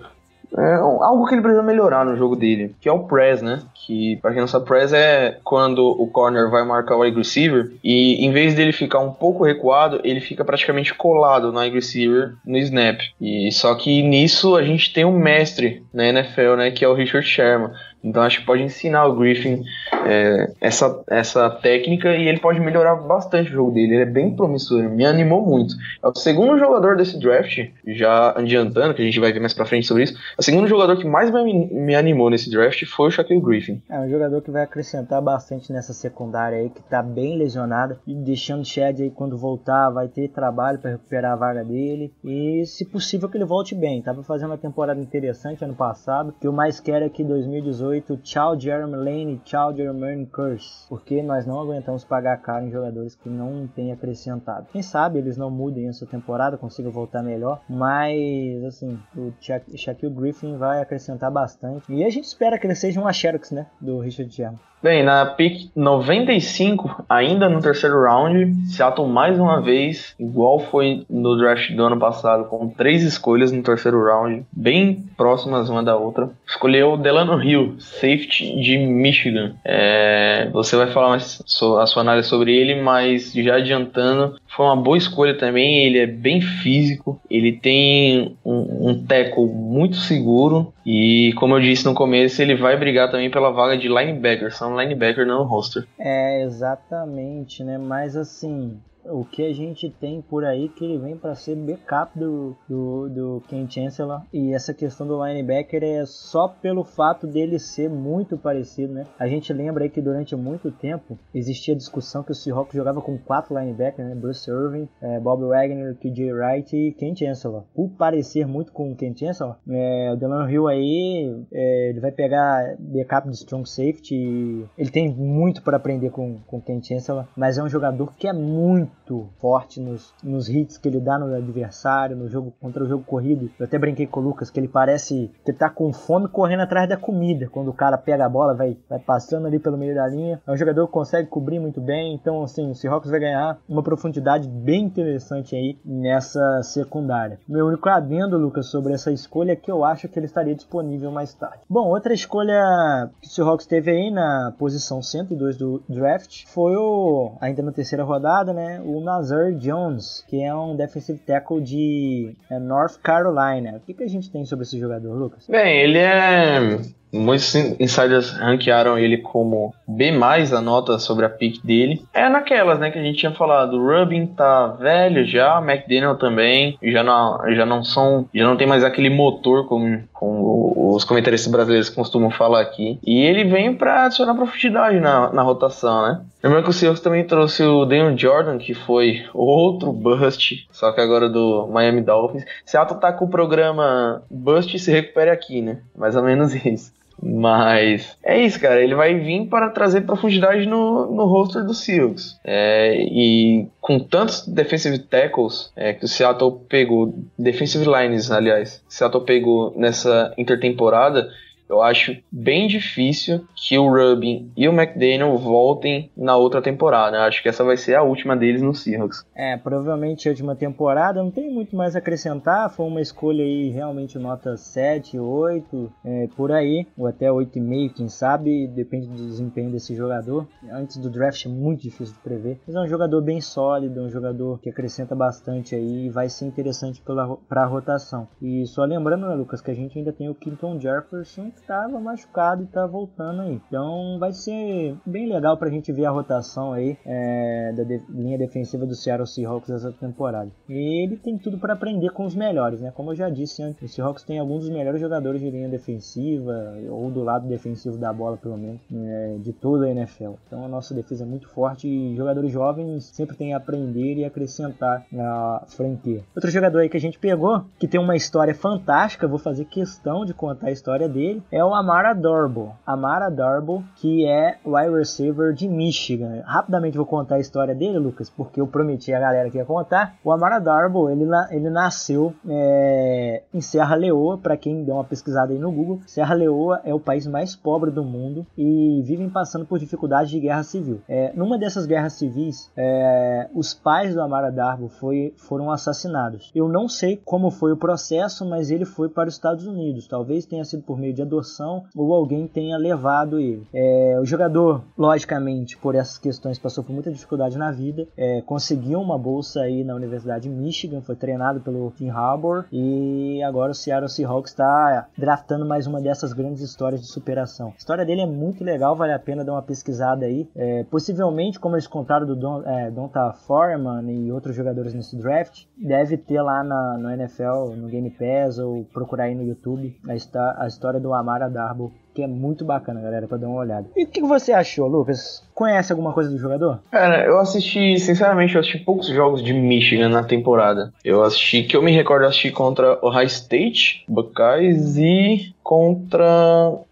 [0.57, 3.61] é algo que ele precisa melhorar no jogo dele, que é o press, né?
[3.75, 7.71] Que, pra quem não sabe, press é quando o corner vai marcar o wide receiver
[7.83, 12.33] e em vez dele ficar um pouco recuado, ele fica praticamente colado no wide receiver
[12.45, 12.99] no snap.
[13.21, 16.71] E só que nisso a gente tem um mestre na NFL, né?
[16.71, 17.71] Que é o Richard Sherman.
[18.03, 19.63] Então acho que pode ensinar o Griffin
[20.05, 23.95] é, essa, essa técnica e ele pode melhorar bastante o jogo dele.
[23.95, 25.75] Ele é bem promissor, me animou muito.
[26.01, 29.65] É o segundo jogador desse draft, já adiantando, que a gente vai ver mais pra
[29.65, 30.17] frente sobre isso.
[30.37, 33.81] O segundo jogador que mais me, me animou nesse draft foi o Shaquille Griffin.
[33.89, 38.15] É um jogador que vai acrescentar bastante nessa secundária aí, que tá bem lesionada, e
[38.15, 42.13] deixando o Chad aí quando voltar, vai ter trabalho para recuperar a vaga dele.
[42.23, 44.01] E se possível que ele volte bem.
[44.01, 46.29] Tava fazendo uma temporada interessante ano passado.
[46.29, 47.88] O que eu mais quero é que 2018,
[48.23, 50.87] tchau Jeremy Lane, tchau Jeremy Curse.
[50.87, 54.67] Porque nós não aguentamos pagar caro em jogadores que não têm acrescentado.
[54.71, 57.61] Quem sabe eles não mudem essa temporada, consigam voltar melhor.
[57.69, 59.33] Mas, assim, o
[59.75, 61.91] Shaquille Griffin vai acrescentar bastante.
[61.91, 63.67] E a gente espera que ele seja um Xerox, né?
[63.79, 64.59] Do Richard Sherman.
[64.81, 71.37] Bem, na pick 95, ainda no terceiro round, Seattle mais uma vez, igual foi no
[71.37, 76.29] draft do ano passado, com três escolhas no terceiro round, bem próximas uma da outra,
[76.47, 79.53] escolheu Delano Hill, safety de Michigan.
[79.65, 81.43] É, você vai falar mais
[81.77, 85.85] a sua análise sobre ele, mas já adiantando, foi uma boa escolha também.
[85.85, 91.85] Ele é bem físico, ele tem um, um tackle muito seguro e, como eu disse
[91.85, 94.51] no começo, ele vai brigar também pela vaga de linebacker.
[94.51, 95.85] São linebacker não roster.
[95.99, 97.77] É, exatamente, né?
[97.77, 98.75] Mas assim,
[99.05, 103.09] o que a gente tem por aí que ele vem para ser backup do, do,
[103.09, 104.21] do Ken Chancellor.
[104.33, 109.07] E essa questão do linebacker é só pelo fato dele ser muito parecido, né?
[109.17, 113.17] A gente lembra aí que durante muito tempo existia discussão que o Seahawks jogava com
[113.17, 114.15] quatro linebackers, né?
[114.15, 117.63] Bruce Irving, é, Bob Wagner, KJ Wright e Ken Chancellor.
[117.73, 122.11] Por parecer muito com o Ken Chancellor, é, o Delano Hill aí, é, ele vai
[122.11, 124.65] pegar backup de strong safety.
[124.77, 128.27] Ele tem muito para aprender com, com o Ken Chancellor, mas é um jogador que
[128.27, 132.83] é muito muito forte nos, nos hits que ele dá no adversário, no jogo contra
[132.83, 133.49] o jogo corrido.
[133.59, 136.87] Eu até brinquei com o Lucas que ele parece que tá com fome correndo atrás
[136.87, 137.49] da comida.
[137.49, 140.41] Quando o cara pega a bola, vai, vai passando ali pelo meio da linha.
[140.45, 142.13] É um jogador que consegue cobrir muito bem.
[142.13, 147.39] Então, assim, o Seahawks vai ganhar uma profundidade bem interessante aí nessa secundária.
[147.47, 151.11] Meu único adendo, Lucas, sobre essa escolha é que eu acho que ele estaria disponível
[151.11, 151.59] mais tarde.
[151.69, 157.33] Bom, outra escolha que o Seahawks teve aí na posição 102 do draft foi o,
[157.41, 158.78] ainda na terceira rodada, né?
[158.83, 163.77] O Nazar Jones, que é um defensive tackle de é, North Carolina.
[163.77, 165.47] O que, que a gente tem sobre esse jogador, Lucas?
[165.47, 166.79] Bem, ele é
[167.11, 172.03] Muitos insiders ranquearam ele como B+, a nota sobre a pick dele.
[172.13, 173.77] É naquelas, né, que a gente tinha falado.
[173.77, 178.67] O Rubin tá velho já, McDaniel também, já não, já não são, já não tem
[178.67, 182.99] mais aquele motor como, como os comentaristas brasileiros costumam falar aqui.
[183.05, 186.21] E ele vem para adicionar profundidade na, na rotação, né?
[186.43, 191.01] Lembrando que o Seahawks também trouxe o Daniel Jordan, que foi outro bust, só que
[191.01, 192.45] agora do Miami Dolphins.
[192.65, 195.79] Seattle tá com o programa Bust se recupere aqui, né?
[195.97, 196.93] Mais ou menos isso.
[197.21, 198.81] Mas é isso, cara.
[198.81, 202.39] Ele vai vir para trazer profundidade no, no roster do Seahawks.
[202.43, 209.25] É, e com tantos defensive tackles é, que o Seattle pegou, defensive lines, aliás, Seattle
[209.25, 211.29] pegou nessa intertemporada,
[211.69, 217.17] eu acho bem difícil que o Rubin e o McDaniel voltem na outra temporada.
[217.17, 219.23] Eu acho que essa vai ser a última deles no Seahawks.
[219.35, 221.21] É, provavelmente a última temporada.
[221.21, 222.71] Não tem muito mais a acrescentar.
[222.71, 226.87] Foi uma escolha aí realmente nota 7, 8, é, por aí.
[226.97, 228.67] Ou até 8,5, quem sabe.
[228.67, 230.47] Depende do desempenho desse jogador.
[230.71, 232.59] Antes do draft é muito difícil de prever.
[232.65, 236.45] Mas é um jogador bem sólido, um jogador que acrescenta bastante aí e vai ser
[236.45, 237.01] interessante
[237.47, 238.27] para a rotação.
[238.41, 242.63] E só lembrando, né, Lucas, que a gente ainda tem o Quinton Jefferson estava machucado
[242.63, 243.61] e está voltando aí.
[243.67, 248.01] Então vai ser bem legal para a gente ver a rotação aí é, da de
[248.09, 250.51] linha defensiva do Seattle Seahawks essa temporada.
[250.67, 252.91] E ele tem tudo para aprender com os melhores, né?
[252.91, 256.75] Como eu já disse antes, o Seahawks tem alguns dos melhores jogadores de linha defensiva,
[256.89, 260.33] ou do lado defensivo da bola, pelo menos, é, de toda a NFL.
[260.47, 264.25] Então a nossa defesa é muito forte e jogadores jovens sempre têm a aprender e
[264.25, 266.23] acrescentar na franquia.
[266.35, 270.25] Outro jogador aí que a gente pegou, que tem uma história fantástica, vou fazer questão
[270.25, 272.75] de contar a história dele, é o Amara Darbo.
[272.85, 276.41] Amara Darbo, que é wide receiver de Michigan.
[276.45, 280.15] Rapidamente vou contar a história dele, Lucas, porque eu prometi a galera que ia contar.
[280.23, 285.51] O Amara Darbo, ele, ele nasceu é, em Serra Leoa, para quem deu uma pesquisada
[285.51, 285.99] aí no Google.
[286.05, 290.39] Serra Leoa é o país mais pobre do mundo e vivem passando por dificuldades de
[290.39, 291.01] guerra civil.
[291.07, 296.51] É, numa dessas guerras civis, é, os pais do Amara Darbo foi, foram assassinados.
[296.53, 300.07] Eu não sei como foi o processo, mas ele foi para os Estados Unidos.
[300.07, 303.67] Talvez tenha sido por meio de adoção adoção ou alguém tenha levado ele.
[303.73, 308.99] É, o jogador, logicamente, por essas questões, passou por muita dificuldade na vida, é, conseguiu
[308.99, 313.75] uma bolsa aí na Universidade de Michigan, foi treinado pelo Tim Harbour e agora o
[313.75, 317.69] Seattle Seahawks está draftando mais uma dessas grandes histórias de superação.
[317.69, 320.47] A história dele é muito legal, vale a pena dar uma pesquisada aí.
[320.55, 325.65] É, possivelmente, como eles contaram do Don, é, Donta Foreman e outros jogadores nesse draft,
[325.77, 330.63] deve ter lá na, no NFL, no Game Pass ou procurar aí no YouTube a,
[330.63, 333.87] a história do Amara Darbo que é muito bacana, galera, pra dar uma olhada.
[333.95, 335.41] E o que você achou, Lucas?
[335.53, 336.79] Conhece alguma coisa do jogador?
[336.91, 340.91] Cara, eu assisti, sinceramente, eu assisti poucos jogos de Michigan na temporada.
[341.03, 346.25] Eu assisti, que eu me recordo, eu assisti contra o High State, Buckeyes e contra.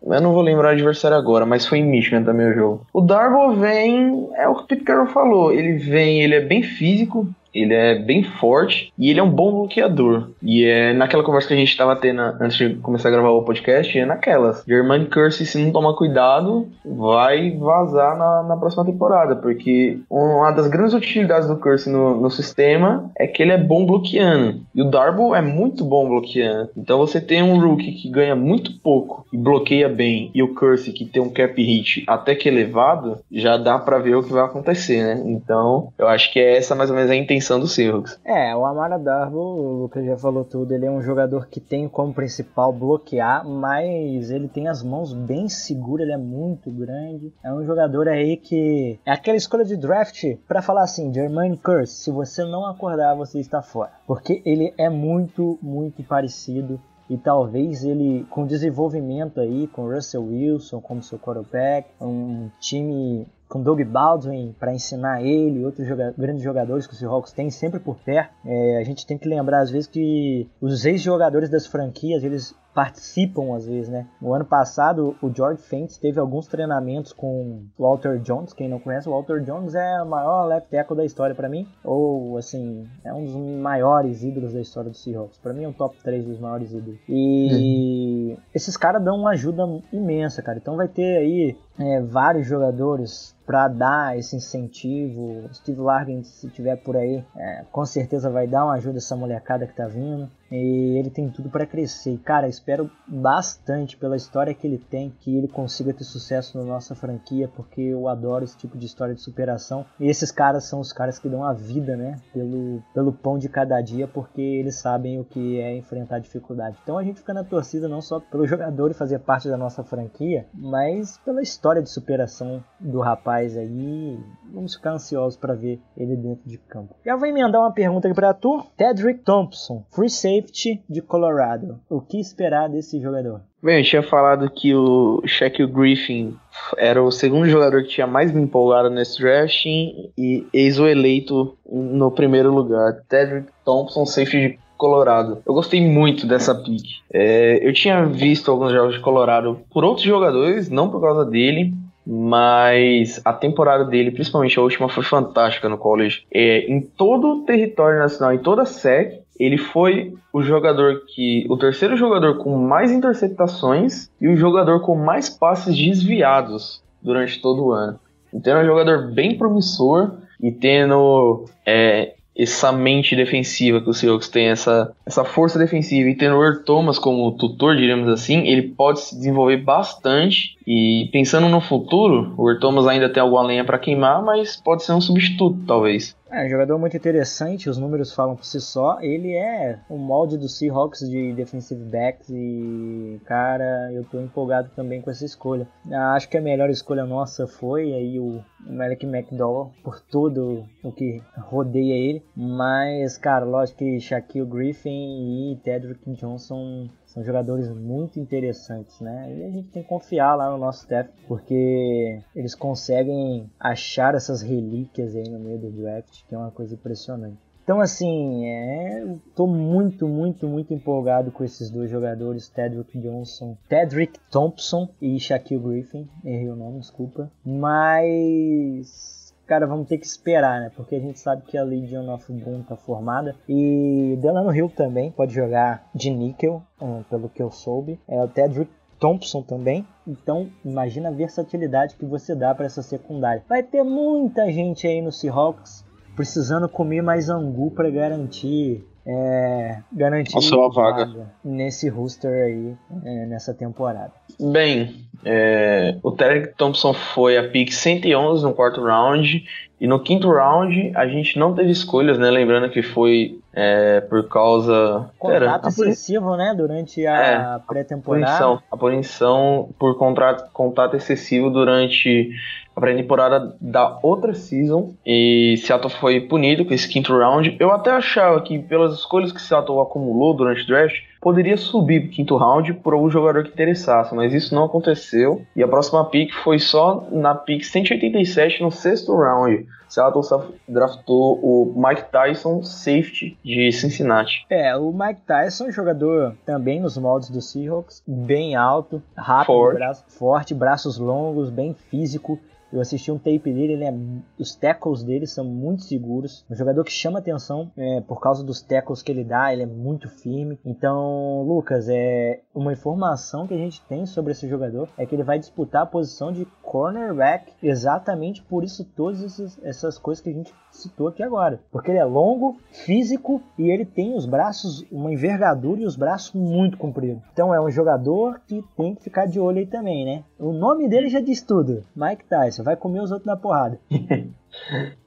[0.01, 2.87] Eu não vou lembrar o adversário agora, mas foi em Michigan também o jogo.
[2.93, 4.29] O Darbo vem.
[4.35, 5.51] É o que o Pete Carroll falou.
[5.51, 9.51] Ele vem, ele é bem físico, ele é bem forte e ele é um bom
[9.51, 10.29] bloqueador.
[10.41, 13.43] E é naquela conversa que a gente estava tendo antes de começar a gravar o
[13.43, 14.63] podcast, é naquelas.
[14.67, 20.67] German Curse, se não tomar cuidado, vai vazar na, na próxima temporada, porque uma das
[20.67, 24.61] grandes utilidades do Curse no, no sistema é que ele é bom bloqueando.
[24.73, 26.69] E o Darbo é muito bom bloqueando.
[26.77, 30.91] Então você tem um rookie que ganha muito pouco e bloqueia bem, e o Curse
[30.91, 34.43] que tem um cap hit até que elevado, já dá para ver o que vai
[34.43, 35.23] acontecer, né?
[35.25, 38.19] Então eu acho que é essa mais ou menos a intenção do Seahawks.
[38.23, 41.87] É, o Amara Darbo, o Lucas já falou tudo, ele é um jogador que tem
[41.87, 47.33] como principal bloquear, mas ele tem as mãos bem seguras, ele é muito grande.
[47.43, 51.93] É um jogador aí que é aquela escolha de draft para falar assim, Jermaine Curse,
[51.93, 53.91] se você não acordar, você está fora.
[54.05, 60.81] Porque ele é muito, muito parecido e talvez ele com desenvolvimento aí com Russell Wilson
[60.81, 66.43] como seu quarterback, um time com Doug Baldwin para ensinar ele e outros joga grandes
[66.43, 68.33] jogadores que o Seahawks tem sempre por perto.
[68.45, 73.55] É, a gente tem que lembrar às vezes que os ex-jogadores das franquias eles participam
[73.55, 74.05] às vezes, né?
[74.21, 78.53] No ano passado, o George Fentz teve alguns treinamentos com Walter Jones.
[78.53, 81.67] Quem não conhece, o Walter Jones é o maior left tackle da história para mim,
[81.83, 85.39] ou assim, é um dos maiores ídolos da história do Seahawks.
[85.39, 86.99] Para mim é um top 3 dos maiores ídolos.
[87.09, 88.37] E uhum.
[88.53, 90.59] esses caras dão uma ajuda imensa, cara.
[90.59, 95.49] Então vai ter aí é, vários jogadores para dar esse incentivo.
[95.53, 99.67] Steve Largent, se tiver por aí, é, com certeza vai dar uma ajuda essa molecada
[99.67, 100.29] que tá vindo.
[100.51, 102.17] E ele tem tudo para crescer.
[102.19, 106.95] Cara, espero bastante pela história que ele tem, que ele consiga ter sucesso na nossa
[106.95, 109.85] franquia, porque eu adoro esse tipo de história de superação.
[109.99, 113.49] E esses caras são os caras que dão a vida, né, pelo, pelo pão de
[113.49, 116.77] cada dia, porque eles sabem o que é enfrentar dificuldade.
[116.81, 119.83] Então a gente fica na torcida não só pelo jogador e fazer parte da nossa
[119.83, 124.19] franquia, mas pela história de superação do rapaz aí.
[124.51, 126.95] Vamos ficar ansiosos para ver ele dentro de campo.
[127.05, 128.65] Já vou emendar uma pergunta aqui para tu.
[128.77, 131.79] Tedrick Thompson, free safety safety de Colorado.
[131.89, 133.41] O que esperar desse jogador?
[133.61, 136.35] Bem, eu tinha falado que o Shaquille Griffin
[136.77, 141.57] era o segundo jogador que tinha mais me empolgado nesse draft e ex o eleito
[141.69, 143.01] no primeiro lugar.
[143.09, 145.41] Tedrick Thompson, safety de Colorado.
[145.45, 146.83] Eu gostei muito dessa pick.
[147.11, 151.73] É, eu tinha visto alguns jogos de Colorado por outros jogadores, não por causa dele,
[152.05, 156.23] mas a temporada dele, principalmente a última, foi fantástica no college.
[156.31, 161.45] É, em todo o território nacional, em toda a SEC, ele foi o jogador que.
[161.49, 167.65] o terceiro jogador com mais interceptações e o jogador com mais passes desviados durante todo
[167.65, 167.99] o ano.
[168.33, 174.29] Então é um jogador bem promissor e tendo é, essa mente defensiva que o Seahawks
[174.29, 178.99] tem, essa, essa força defensiva, e tendo o Thomas como tutor, diríamos assim, ele pode
[178.99, 180.56] se desenvolver bastante.
[180.67, 184.91] E pensando no futuro, o Thomas ainda tem alguma lenha para queimar, mas pode ser
[184.91, 186.13] um substituto, talvez.
[186.29, 188.99] É jogador muito interessante, os números falam por si só.
[188.99, 195.01] Ele é o molde do Seahawks de defensive backs e, cara, eu tô empolgado também
[195.01, 195.65] com essa escolha.
[196.13, 201.21] Acho que a melhor escolha nossa foi aí o Malik McDowell, por tudo o que
[201.37, 202.21] rodeia ele.
[202.35, 209.33] Mas, cara, lógico que Shaquille Griffin e Tedrick Johnson são jogadores muito interessantes, né?
[209.35, 214.43] E a gente tem que confiar lá no nosso staff, porque eles conseguem achar essas
[214.43, 217.37] relíquias aí no meio do draft, que é uma coisa impressionante.
[217.63, 224.19] Então, assim, é, tô muito, muito, muito empolgado com esses dois jogadores, Tedrick Johnson, Tedrick
[224.31, 226.07] Thompson e Shaquille Griffin.
[226.23, 227.29] Errei o nome, desculpa.
[227.43, 230.71] Mas cara, vamos ter que esperar, né?
[230.75, 233.35] Porque a gente sabe que a Legion of Boom tá formada.
[233.47, 237.99] E Delano Hill também pode jogar de níquel, hum, pelo que eu soube.
[238.07, 239.87] É o Tedrick Thompson também.
[240.05, 243.43] Então, imagina a versatilidade que você dá para essa secundária.
[243.47, 250.37] Vai ter muita gente aí no Seahawks precisando comer mais angu para garantir é, garantir
[250.37, 251.05] a sua vaga.
[251.05, 254.11] vaga nesse roster aí é, nessa temporada.
[254.37, 259.45] Bem, é, o Derek Thompson foi a pick 111 no quarto round
[259.79, 262.29] e no quinto round a gente não teve escolhas, né?
[262.29, 265.09] Lembrando que foi é, por causa.
[265.17, 266.53] Contrato excessivo, né?
[266.55, 268.61] Durante a é, pré-temporada.
[268.71, 272.29] A punição por contrato, contato excessivo durante
[272.75, 274.93] a pré-temporada da outra season.
[275.03, 277.57] E Seattle foi punido com esse quinto round.
[277.59, 282.09] Eu até achava que, pelas escolhas que Seattle acumulou durante o draft, poderia subir para
[282.09, 285.41] o quinto round por algum jogador que interessasse, mas isso não aconteceu.
[285.55, 289.65] E a próxima pick foi só na pick 187 no sexto round.
[289.89, 290.21] Seattle
[290.67, 294.45] draftou o Mike Tyson, safety de Cincinnati.
[294.49, 300.03] É, o Mike Tyson jogador também nos moldes do Seahawks, bem alto, rápido, forte, braço,
[300.07, 302.39] forte braços longos, bem físico.
[302.71, 303.93] Eu assisti um tape dele, ele é,
[304.37, 306.45] os tackles dele são muito seguros.
[306.49, 309.65] Um jogador que chama atenção é, por causa dos tackles que ele dá, ele é
[309.65, 310.59] muito firme.
[310.65, 315.23] Então, Lucas, é uma informação que a gente tem sobre esse jogador é que ele
[315.23, 320.33] vai disputar a posição de cornerback exatamente por isso todas essas, essas coisas que a
[320.33, 321.59] gente citou aqui agora.
[321.71, 326.33] Porque ele é longo, físico e ele tem os braços, uma envergadura e os braços
[326.33, 327.21] muito compridos.
[327.31, 330.23] Então é um jogador que tem que ficar de olho aí também, né?
[330.37, 332.56] O nome dele já diz tudo: Mike Tyson.
[332.63, 333.79] Vai comer os outros na porrada.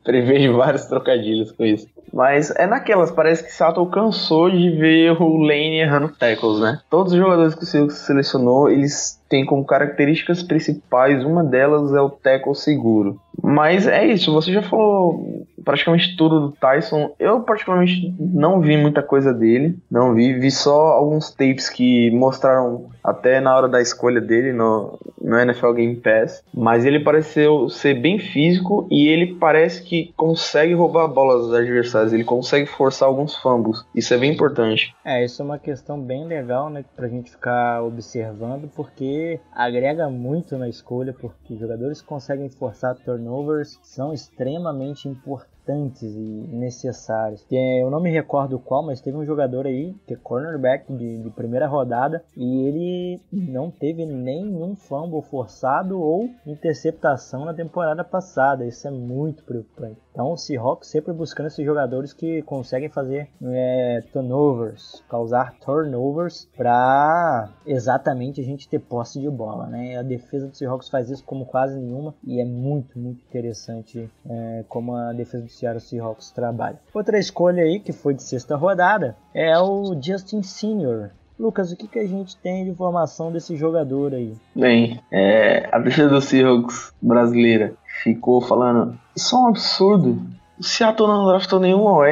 [0.04, 1.86] Prevejo vários trocadilhos com isso.
[2.12, 6.80] Mas é naquelas, parece que Sato cansou de ver o Lane errando tackles, né?
[6.88, 12.00] Todos os jogadores que o Silvio selecionou, eles têm como características principais, uma delas é
[12.00, 13.20] o tackle seguro.
[13.42, 17.14] Mas é isso, você já falou praticamente tudo do Tyson.
[17.18, 22.90] Eu particularmente não vi muita coisa dele, não vi, vi só alguns tapes que mostraram
[23.02, 27.94] até na hora da escolha dele no, no NFL Game Pass, mas ele pareceu ser
[27.94, 33.08] bem físico e ele parece que consegue roubar a bola dos adversários, ele consegue forçar
[33.08, 33.84] alguns fumbles.
[33.94, 34.94] Isso é bem importante.
[35.04, 40.56] É, isso é uma questão bem legal, né, pra gente ficar observando, porque agrega muito
[40.56, 47.46] na escolha, porque jogadores conseguem forçar turnovers são extremamente importantes importantes e necessários.
[47.50, 51.18] É, eu não me recordo qual, mas teve um jogador aí, que é cornerback de,
[51.18, 58.66] de primeira rodada, e ele não teve nenhum fumble forçado ou interceptação na temporada passada.
[58.66, 60.00] Isso é muito preocupante.
[60.20, 67.48] Então o Seahawks sempre buscando esses jogadores que conseguem fazer é, turnovers, causar turnovers para
[67.64, 69.66] exatamente a gente ter posse de bola.
[69.66, 69.96] Né?
[69.96, 74.62] A defesa do Seahawks faz isso como quase nenhuma e é muito, muito interessante é,
[74.68, 76.78] como a defesa do Seattle Seahawks trabalha.
[76.92, 81.88] Outra escolha aí que foi de sexta rodada é o Justin Senior, Lucas, o que,
[81.88, 84.34] que a gente tem de informação desse jogador aí?
[84.54, 87.72] Bem, é, a defesa do Seahawks brasileira
[88.02, 90.20] ficou falando: Isso é um absurdo.
[90.58, 92.04] O Seattle não draftou nenhum OL.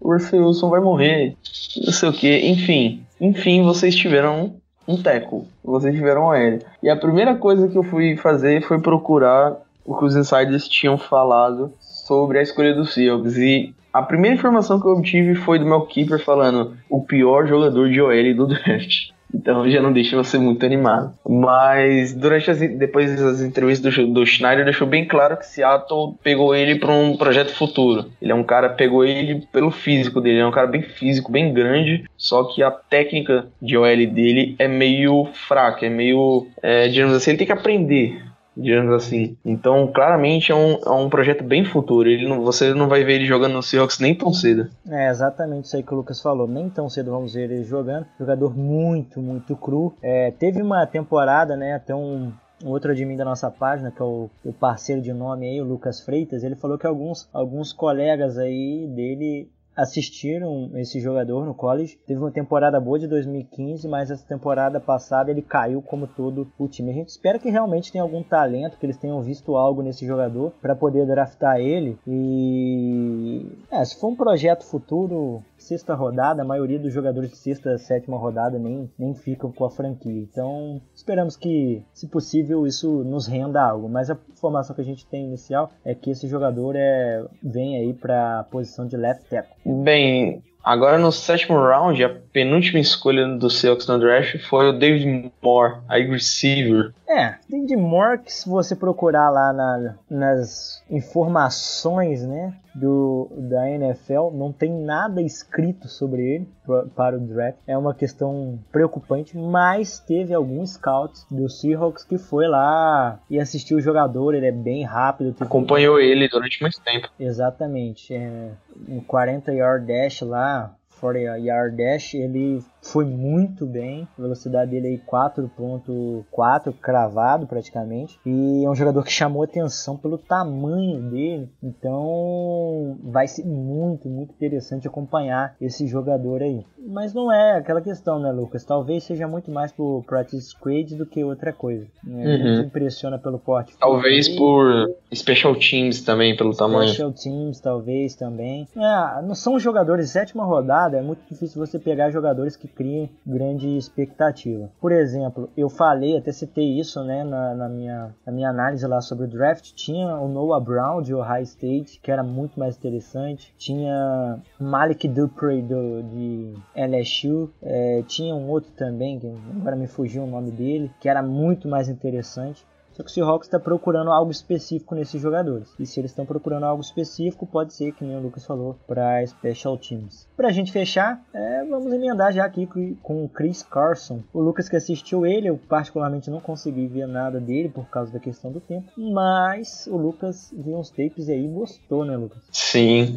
[0.00, 1.36] O Russell Wilson vai morrer.
[1.84, 2.50] Não sei o que.
[2.50, 3.04] Enfim.
[3.20, 5.46] Enfim, vocês tiveram um teco.
[5.62, 6.58] Vocês tiveram um OL.
[6.82, 10.98] E a primeira coisa que eu fui fazer foi procurar o que os insiders tinham
[10.98, 13.36] falado sobre a escolha do Seahawks.
[13.36, 17.90] E a primeira informação que eu obtive foi do meu keeper falando o pior jogador
[17.90, 19.10] de OL do draft.
[19.34, 21.12] Então já não deixa você muito animado.
[21.28, 26.54] Mas durante as, depois das entrevistas do, do Schneider deixou bem claro que Seattle pegou
[26.54, 28.10] ele para um projeto futuro.
[28.20, 31.52] Ele é um cara, pegou ele pelo físico dele, é um cara bem físico, bem
[31.52, 37.14] grande, só que a técnica de OL dele é meio fraca, é meio, é, digamos
[37.14, 39.36] assim, ele tem que aprender digamos assim.
[39.44, 42.08] Então, claramente é um, é um projeto bem futuro.
[42.08, 44.68] Ele não, você não vai ver ele jogando no Seahawks nem tão cedo.
[44.88, 46.46] É exatamente isso aí que o Lucas falou.
[46.46, 48.06] Nem tão cedo vamos ver ele jogando.
[48.18, 49.94] Jogador muito, muito cru.
[50.02, 51.74] É, teve uma temporada, né?
[51.74, 52.32] Até um,
[52.64, 55.64] um outro admin da nossa página, que é o, o, parceiro de nome aí, o
[55.64, 61.98] Lucas Freitas, ele falou que alguns, alguns colegas aí dele assistiram esse jogador no college.
[62.06, 66.68] Teve uma temporada boa de 2015, mas essa temporada passada ele caiu como todo o
[66.68, 66.90] time.
[66.90, 70.52] A gente espera que realmente tenha algum talento, que eles tenham visto algo nesse jogador
[70.60, 71.98] para poder draftar ele.
[72.06, 77.78] E é, se for um projeto futuro, sexta rodada, a maioria dos jogadores de sexta,
[77.78, 80.20] sétima rodada nem, nem ficam com a franquia.
[80.20, 83.88] Então, esperamos que, se possível, isso nos renda algo.
[83.88, 87.94] Mas a informação que a gente tem inicial é que esse jogador é, vem aí
[87.94, 89.54] para a posição de left tackle.
[89.82, 95.32] Bem, Agora no sétimo round, a penúltima escolha do Seahawks no draft foi o David
[95.42, 96.92] Moore, a receiver.
[97.08, 104.30] É, David Moore, que se você procurar lá na, nas informações, né, do, da NFL,
[104.32, 107.58] não tem nada escrito sobre ele pra, para o draft.
[107.66, 113.78] É uma questão preocupante, mas teve algum scout do Seahawks que foi lá e assistiu
[113.78, 115.34] o jogador, ele é bem rápido.
[115.40, 117.08] Acompanhou ele durante muito tempo.
[117.18, 118.52] Exatamente, é,
[118.88, 124.08] um 40 yard dash lá, 40 yard dash, ele foi muito bem.
[124.18, 128.18] A velocidade dele aí 4.4 cravado praticamente.
[128.26, 131.48] E é um jogador que chamou atenção pelo tamanho dele.
[131.62, 136.64] Então vai ser muito, muito interessante acompanhar esse jogador aí.
[136.84, 138.64] Mas não é aquela questão, né, Lucas?
[138.64, 141.86] Talvez seja muito mais pro practice squad do que outra coisa.
[142.02, 142.36] Né?
[142.36, 142.60] Uhum.
[142.62, 143.76] impressiona pelo porte.
[143.78, 146.88] Talvez por special teams também, pelo special tamanho.
[146.88, 148.66] Special teams, talvez também.
[148.76, 153.76] É, não são jogadores sétima rodada, é muito difícil você pegar jogadores que criem grande
[153.76, 154.70] expectativa.
[154.80, 159.00] Por exemplo, eu falei, até citei isso né, na, na, minha, na minha análise lá
[159.00, 163.54] sobre o draft, tinha o Noah Brown de Ohio State, que era muito mais interessante,
[163.56, 170.24] tinha Malik Dupree do, de LSU, é, tinha um outro também, que agora me fugiu
[170.24, 172.66] o nome dele, que era muito mais interessante.
[172.94, 175.68] Só que o Seahawks está procurando algo específico nesses jogadores.
[175.78, 179.26] E se eles estão procurando algo específico, pode ser, que nem o Lucas falou, para
[179.26, 180.28] Special Teams.
[180.36, 182.68] Para a gente fechar, é, vamos emendar já aqui
[183.02, 184.22] com o Chris Carson.
[184.32, 188.18] O Lucas que assistiu ele, eu particularmente não consegui ver nada dele por causa da
[188.18, 188.90] questão do tempo.
[188.96, 192.42] Mas o Lucas viu uns tapes aí e gostou, né, Lucas?
[192.50, 193.14] Sim.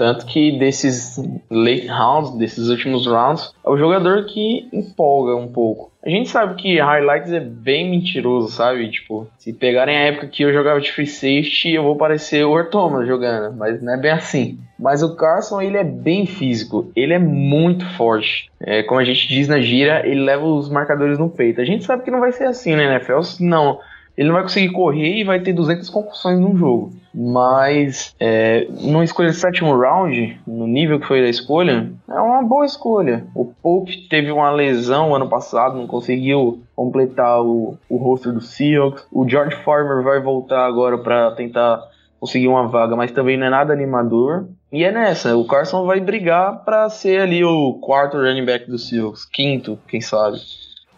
[0.00, 5.92] Tanto que desses late rounds, desses últimos rounds, é o jogador que empolga um pouco.
[6.02, 8.90] A gente sabe que highlights é bem mentiroso, sabe?
[8.90, 12.64] Tipo, se pegarem a época que eu jogava de free safety, eu vou parecer o
[12.64, 14.58] Thomas jogando, mas não é bem assim.
[14.78, 18.50] Mas o Carson, ele é bem físico, ele é muito forte.
[18.58, 21.60] É, como a gente diz na gira, ele leva os marcadores no peito.
[21.60, 23.20] A gente sabe que não vai ser assim, né, NFL?
[23.40, 23.78] Não,
[24.20, 26.92] ele não vai conseguir correr e vai ter 200 concussões num jogo.
[27.14, 32.42] Mas, é, numa escolha de sétimo round, no nível que foi da escolha, é uma
[32.42, 33.24] boa escolha.
[33.34, 39.06] O Pope teve uma lesão ano passado, não conseguiu completar o, o roster do Seahawks.
[39.10, 41.82] O George Farmer vai voltar agora para tentar
[42.20, 44.48] conseguir uma vaga, mas também não é nada animador.
[44.70, 48.78] E é nessa, o Carson vai brigar para ser ali o quarto running back do
[48.78, 50.38] Seahawks, quinto, quem sabe.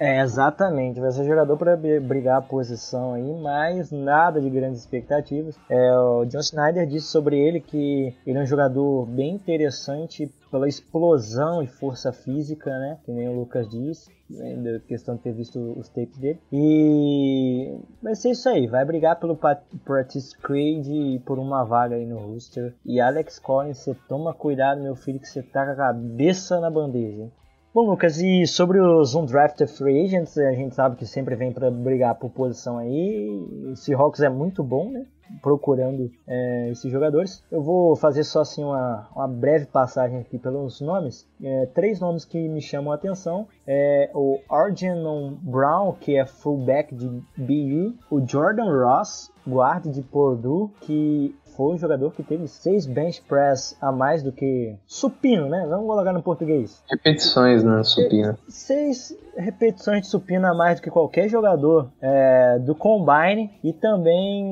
[0.02, 0.98] É, exatamente.
[0.98, 5.56] Vai ser jogador para brigar a posição aí, mas nada de grandes expectativas.
[5.70, 10.66] É, o John Snyder disse sobre ele que ele é um jogador bem interessante pela
[10.66, 12.98] explosão e força física, né?
[13.04, 16.40] Que nem o Lucas disse, ainda questão de ter visto os tapes dele.
[16.52, 19.38] E vai ser isso aí, vai brigar pelo
[19.84, 22.74] Practice Creed e por uma vaga aí no roster.
[22.84, 26.68] E Alex Collins, você toma cuidado, meu filho, que você tá com a cabeça na
[26.68, 27.22] bandeja.
[27.22, 27.32] Hein?
[27.74, 31.70] Bom, Lucas, e sobre os undrafted free agents, a gente sabe que sempre vem para
[31.70, 33.30] brigar por posição aí.
[33.64, 35.06] O Seahawks é muito bom, né?
[35.40, 37.42] Procurando é, esses jogadores.
[37.50, 41.26] Eu vou fazer só assim uma, uma breve passagem aqui pelos nomes.
[41.42, 46.94] É, três nomes que me chamam a atenção é o Argenon Brown, que é fullback
[46.94, 47.08] de
[47.38, 53.22] BU, o Jordan Ross, guarda de Purdue, que foi um jogador que teve seis bench
[53.22, 55.66] press a mais do que supino, né?
[55.68, 56.82] Vamos colocar no português.
[56.90, 57.82] Repetições, né?
[57.84, 58.36] Supino.
[58.48, 63.50] Seis repetições de supino a mais do que qualquer jogador é, do Combine.
[63.62, 64.44] E também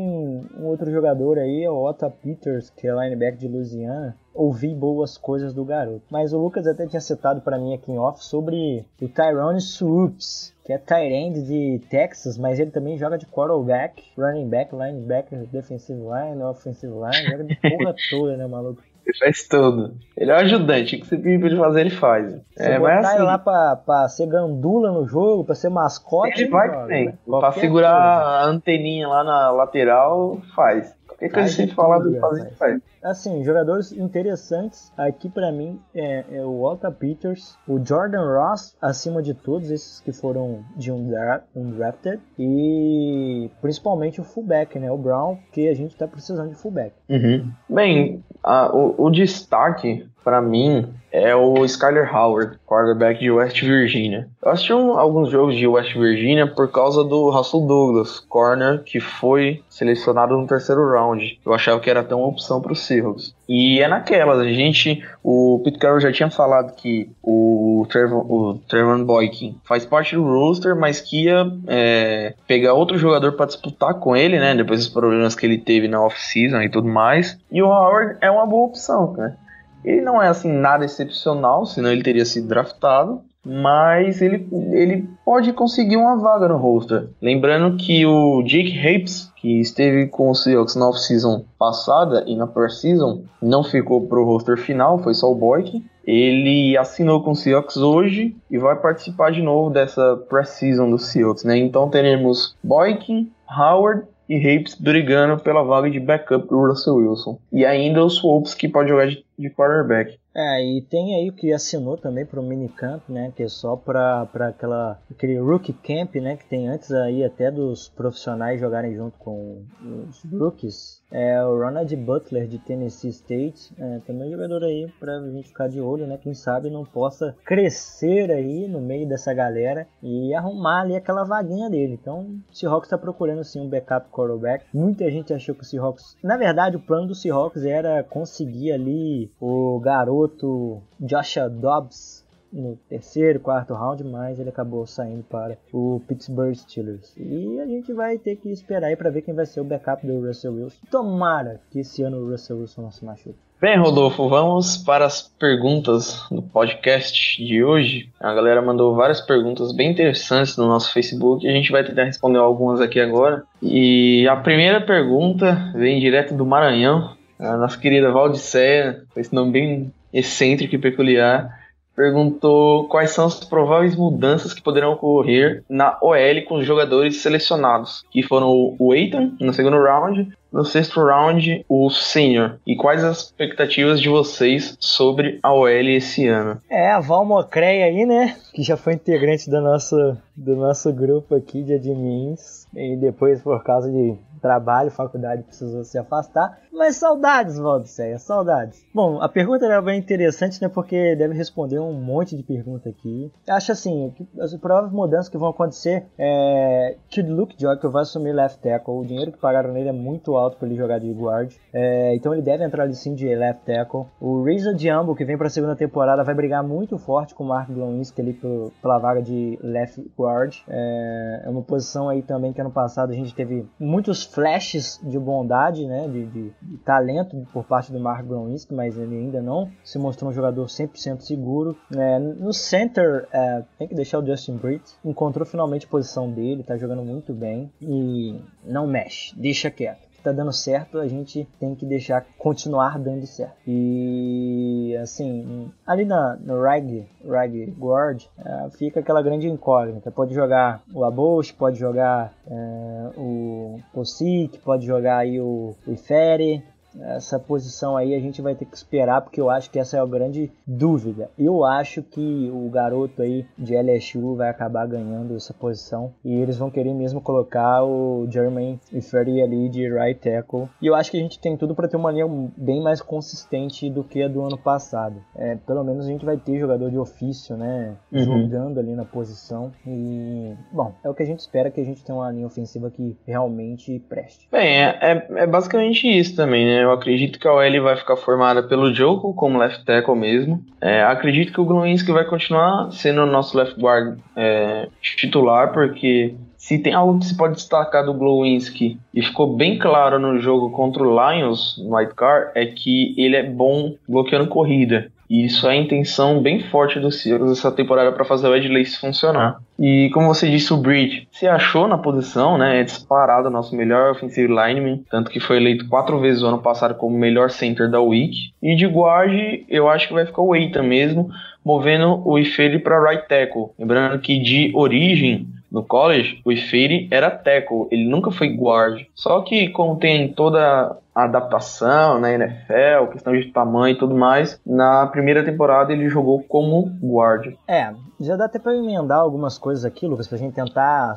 [0.58, 4.16] um outro jogador aí, o Otto Peters, que é linebacker de Louisiana.
[4.32, 6.02] Ouvi boas coisas do garoto.
[6.10, 10.54] Mas o Lucas até tinha citado para mim aqui em off sobre o Tyrone Swoops
[10.70, 15.44] que é tight end de Texas, mas ele também joga de quarterback, running back, linebacker,
[15.46, 18.80] defensive line, offensive line, joga de porra toda, né, maluco?
[19.04, 19.96] Ele faz tudo.
[20.16, 22.30] Ele é um ajudante, o que você pediu de fazer, ele faz.
[22.56, 26.34] Se é, botar assim, ele lá pra, pra ser gandula no jogo, pra ser mascote,
[26.36, 27.06] ele, ele vai joga, também.
[27.06, 27.14] Né?
[27.26, 28.30] Pra segurar coisa.
[28.30, 30.94] a anteninha lá na lateral, faz.
[31.08, 32.80] Qualquer coisa que a gente falar do fazer, faz.
[33.02, 39.22] Assim, jogadores interessantes aqui para mim é, é, o Walter Peters, o Jordan Ross, acima
[39.22, 41.10] de todos esses que foram de um,
[41.56, 44.90] um drafted, e principalmente o fullback, né?
[44.90, 46.92] O Brown, que a gente tá precisando de fullback.
[47.08, 47.50] Uhum.
[47.68, 54.28] Bem, a, o, o destaque para mim, é o Skyler Howard, quarterback de West Virginia.
[54.42, 59.00] Eu assisti um, alguns jogos de West Virginia por causa do Russell Douglas, corner, que
[59.00, 61.40] foi selecionado no terceiro round.
[61.44, 63.34] Eu achava que era até uma opção para os Seahawks.
[63.48, 69.04] E é naquelas, a gente, o Pete Carroll já tinha falado que o Trevor, o
[69.04, 74.16] Boykin faz parte do roster, mas que ia é, pegar outro jogador para disputar com
[74.16, 77.38] ele, né, depois dos problemas que ele teve na off-season e tudo mais.
[77.50, 79.36] E o Howard é uma boa opção, né.
[79.84, 85.52] Ele não é assim nada excepcional, senão ele teria sido draftado, mas ele, ele pode
[85.52, 87.08] conseguir uma vaga no roster.
[87.20, 92.46] Lembrando que o Jake Hapes, que esteve com o Seahawks na off-season passada e na
[92.46, 95.82] pre-season, não ficou pro roster final, foi só o Boyk.
[96.04, 101.44] Ele assinou com o Seahawks hoje e vai participar de novo dessa pre-season do Seahawks,
[101.44, 101.56] né?
[101.56, 107.38] Então teremos Boykin, Howard e Rapes brigando pela vaga de backup do Russell Wilson.
[107.52, 110.19] E ainda os Swopes que pode jogar de, de quarterback.
[110.40, 113.30] É, e tem aí o que assinou também para o minicamp, né?
[113.36, 116.36] Que é só para aquela aquele rookie camp, né?
[116.38, 120.99] Que tem antes aí até dos profissionais jogarem junto com os rookies.
[121.10, 125.48] É o Ronald Butler de Tennessee State, é, também um jogador aí para a gente
[125.48, 126.18] ficar de olho, né?
[126.18, 131.68] Quem sabe não possa crescer aí no meio dessa galera e arrumar ali aquela vaguinha
[131.68, 131.98] dele.
[132.00, 134.64] Então, o Seahawks está procurando sim um backup quarterback.
[134.72, 139.30] Muita gente achou que o Seahawks, na verdade, o plano do Seahawks era conseguir ali
[139.40, 142.19] o garoto Joshua Dobbs
[142.52, 147.14] no terceiro, quarto round, mas ele acabou saindo para o Pittsburgh Steelers.
[147.16, 150.06] E a gente vai ter que esperar aí para ver quem vai ser o backup
[150.06, 150.78] do Russell Wilson.
[150.90, 153.38] Tomara que esse ano o Russell Wilson não se machuque.
[153.60, 158.08] Bem, Rodolfo, vamos para as perguntas do podcast de hoje.
[158.18, 162.38] A galera mandou várias perguntas bem interessantes no nosso Facebook a gente vai tentar responder
[162.38, 163.42] algumas aqui agora.
[163.60, 167.14] E a primeira pergunta vem direto do Maranhão.
[167.38, 171.59] A nossa querida Valdiceia, esse nome bem excêntrico e peculiar
[172.00, 178.06] perguntou quais são as prováveis mudanças que poderão ocorrer na OL com os jogadores selecionados,
[178.10, 182.58] que foram o Eitan no segundo round, no sexto round o Senior.
[182.66, 186.58] E quais as expectativas de vocês sobre a OL esse ano?
[186.70, 188.34] É, a Val Mocrey aí, né?
[188.54, 192.66] Que já foi integrante do nosso, do nosso grupo aqui de admins.
[192.74, 196.58] E depois, por causa de trabalho, faculdade, precisou se afastar.
[196.72, 198.84] Mas saudades, Valdicéia, saudades.
[198.94, 200.68] Bom, a pergunta era bem interessante, né?
[200.68, 203.30] Porque deve responder um monte de pergunta aqui.
[203.48, 208.02] Acho assim, que as prováveis mudanças que vão acontecer é que o Luke Joy vai
[208.02, 208.94] assumir left tackle.
[208.94, 211.52] O dinheiro que pagaram nele é muito alto para ele jogar de guard.
[211.72, 214.06] É, então ele deve entrar ali sim de left tackle.
[214.20, 217.48] O Reza Diambo, que vem para a segunda temporada, vai brigar muito forte com o
[217.48, 218.32] Mark Glowinski ali
[218.80, 220.56] pela vaga de left guard.
[220.68, 225.18] É, é uma posição aí também que ano passado a gente teve muitos flashes de
[225.18, 229.70] bondade, né, de, de, de talento por parte do Mark Browinski, mas ele ainda não
[229.84, 231.76] se mostrou um jogador 100% seguro.
[231.94, 236.62] É, no center, é, tem que deixar o Justin Britt, encontrou finalmente a posição dele,
[236.62, 241.74] tá jogando muito bem e não mexe, deixa quieto tá dando certo, a gente tem
[241.74, 243.56] que deixar continuar dando certo.
[243.66, 250.10] E assim, ali na, no Rag, Rag Guard, é, fica aquela grande incógnita.
[250.10, 256.62] Pode jogar o Abosh, pode jogar é, o Posic, pode jogar aí o, o Ifere,
[256.98, 260.00] essa posição aí a gente vai ter que esperar, porque eu acho que essa é
[260.00, 261.30] a grande dúvida.
[261.38, 266.58] Eu acho que o garoto aí de LSU vai acabar ganhando essa posição e eles
[266.58, 270.68] vão querer mesmo colocar o Jermaine Ferry ali de right tackle.
[270.80, 272.26] E eu acho que a gente tem tudo para ter uma linha
[272.56, 275.16] bem mais consistente do que a do ano passado.
[275.36, 278.24] É, pelo menos a gente vai ter jogador de ofício, né, uhum.
[278.24, 279.72] jogando ali na posição.
[279.86, 282.90] E, bom, é o que a gente espera que a gente tenha uma linha ofensiva
[282.90, 284.48] que realmente preste.
[284.50, 286.79] Bem, é, é, é basicamente isso também, né?
[286.82, 290.64] Eu acredito que a OL vai ficar formada pelo Joko como left tackle mesmo.
[290.80, 296.34] É, acredito que o Glowinski vai continuar sendo o nosso left guard é, titular, porque
[296.56, 300.70] se tem algo que se pode destacar do Glowinski e ficou bem claro no jogo
[300.70, 305.10] contra o Lions no White Car é que ele é bom bloqueando corrida.
[305.30, 308.68] E isso é a intenção bem forte do Seahawks essa temporada para fazer o Ed
[308.68, 309.60] Lace funcionar.
[309.78, 312.80] E como você disse, o Bridge se achou na posição, né?
[312.80, 316.58] É disparado o nosso melhor offensive lineman, tanto que foi eleito quatro vezes o ano
[316.60, 318.52] passado como melhor center da week.
[318.60, 319.32] E de guard,
[319.68, 321.30] eu acho que vai ficar o Eita mesmo,
[321.64, 323.68] movendo o Ifele para right tackle.
[323.78, 329.02] Lembrando que de origem no college, o Ifeiri era tackle, ele nunca foi guard.
[329.14, 334.60] Só que como tem toda a adaptação na NFL, questão de tamanho e tudo mais,
[334.64, 337.54] na primeira temporada ele jogou como guard.
[337.66, 341.14] É, já dá até para emendar algumas coisas aqui, Lucas, pra gente tentar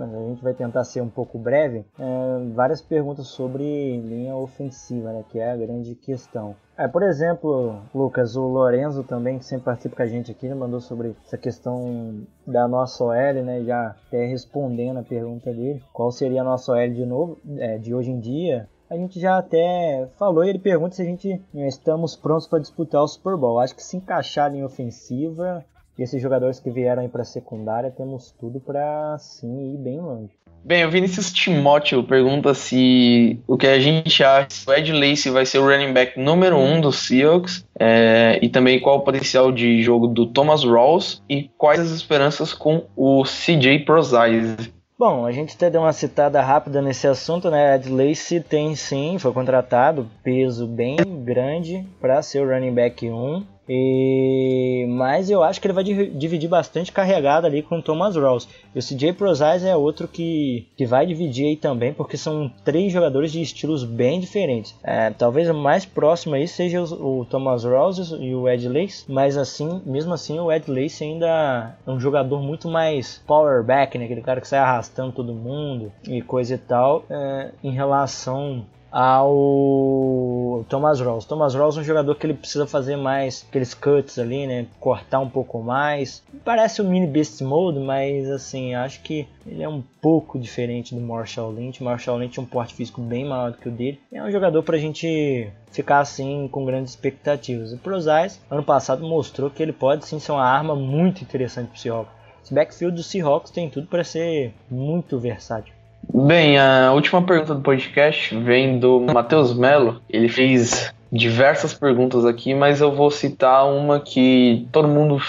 [0.00, 5.24] a gente vai tentar ser um pouco breve, é, várias perguntas sobre linha ofensiva, né,
[5.28, 6.56] que é a grande questão.
[6.76, 10.80] É, por exemplo, Lucas, o Lorenzo também, que sempre participa com a gente aqui, mandou
[10.80, 16.40] sobre essa questão da nossa OL, né, já até respondendo a pergunta dele, qual seria
[16.40, 20.44] a nossa OL de novo, é, de hoje em dia, a gente já até falou
[20.44, 23.58] e ele pergunta se a gente né, estamos prontos para disputar o Super Bowl.
[23.58, 25.64] Acho que se encaixar em ofensiva
[25.98, 30.30] e esses jogadores que vieram aí para secundária, temos tudo para sim ir bem longe.
[30.62, 35.30] Bem, o Vinícius Timóteo pergunta se o que a gente acha se o Ed Lacy
[35.30, 39.50] vai ser o running back número um do Seahawks é, e também qual o potencial
[39.50, 44.81] de jogo do Thomas Rawls e quais as esperanças com o CJ Prozise.
[45.04, 47.74] Bom, a gente até deu uma citada rápida nesse assunto, né?
[47.74, 53.44] Ed Lacy tem sim, foi contratado, peso bem grande para ser o running back 1.
[53.68, 54.86] E...
[54.88, 58.48] Mas eu acho que ele vai dividir bastante carregada ali com o Thomas Rawls.
[58.74, 62.92] E o CJ Prozais é outro que, que vai dividir aí também, porque são três
[62.92, 64.74] jogadores de estilos bem diferentes.
[64.82, 69.04] É, talvez o mais próximo aí seja o, o Thomas Rawls e o Ed Lace,
[69.08, 73.96] mas assim, mesmo assim o Ed Lace ainda é um jogador muito mais power back,
[73.98, 74.04] né?
[74.04, 80.64] aquele cara que sai arrastando todo mundo e coisa e tal, é, em relação ao
[80.68, 81.24] Thomas Rawls.
[81.24, 84.66] Thomas Rawls é um jogador que ele precisa fazer mais aqueles cuts ali, né?
[84.78, 86.22] Cortar um pouco mais.
[86.44, 91.00] Parece o mini Beast Mode, mas assim, acho que ele é um pouco diferente do
[91.00, 91.82] Marshall Lynch.
[91.82, 93.98] Marshall Lynch é um porte físico bem maior do que o dele.
[94.12, 97.72] É um jogador pra gente ficar assim com grandes expectativas.
[97.72, 101.78] O Prozais, ano passado, mostrou que ele pode sim ser uma arma muito interessante pro
[101.78, 102.12] Seahawks.
[102.44, 105.72] Esse backfield do Seahawks tem tudo para ser muito versátil.
[106.12, 110.00] Bem, a última pergunta do podcast vem do Matheus Melo.
[110.08, 115.20] Ele fez diversas perguntas aqui, mas eu vou citar uma que todo mundo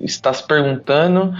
[0.00, 1.34] está se perguntando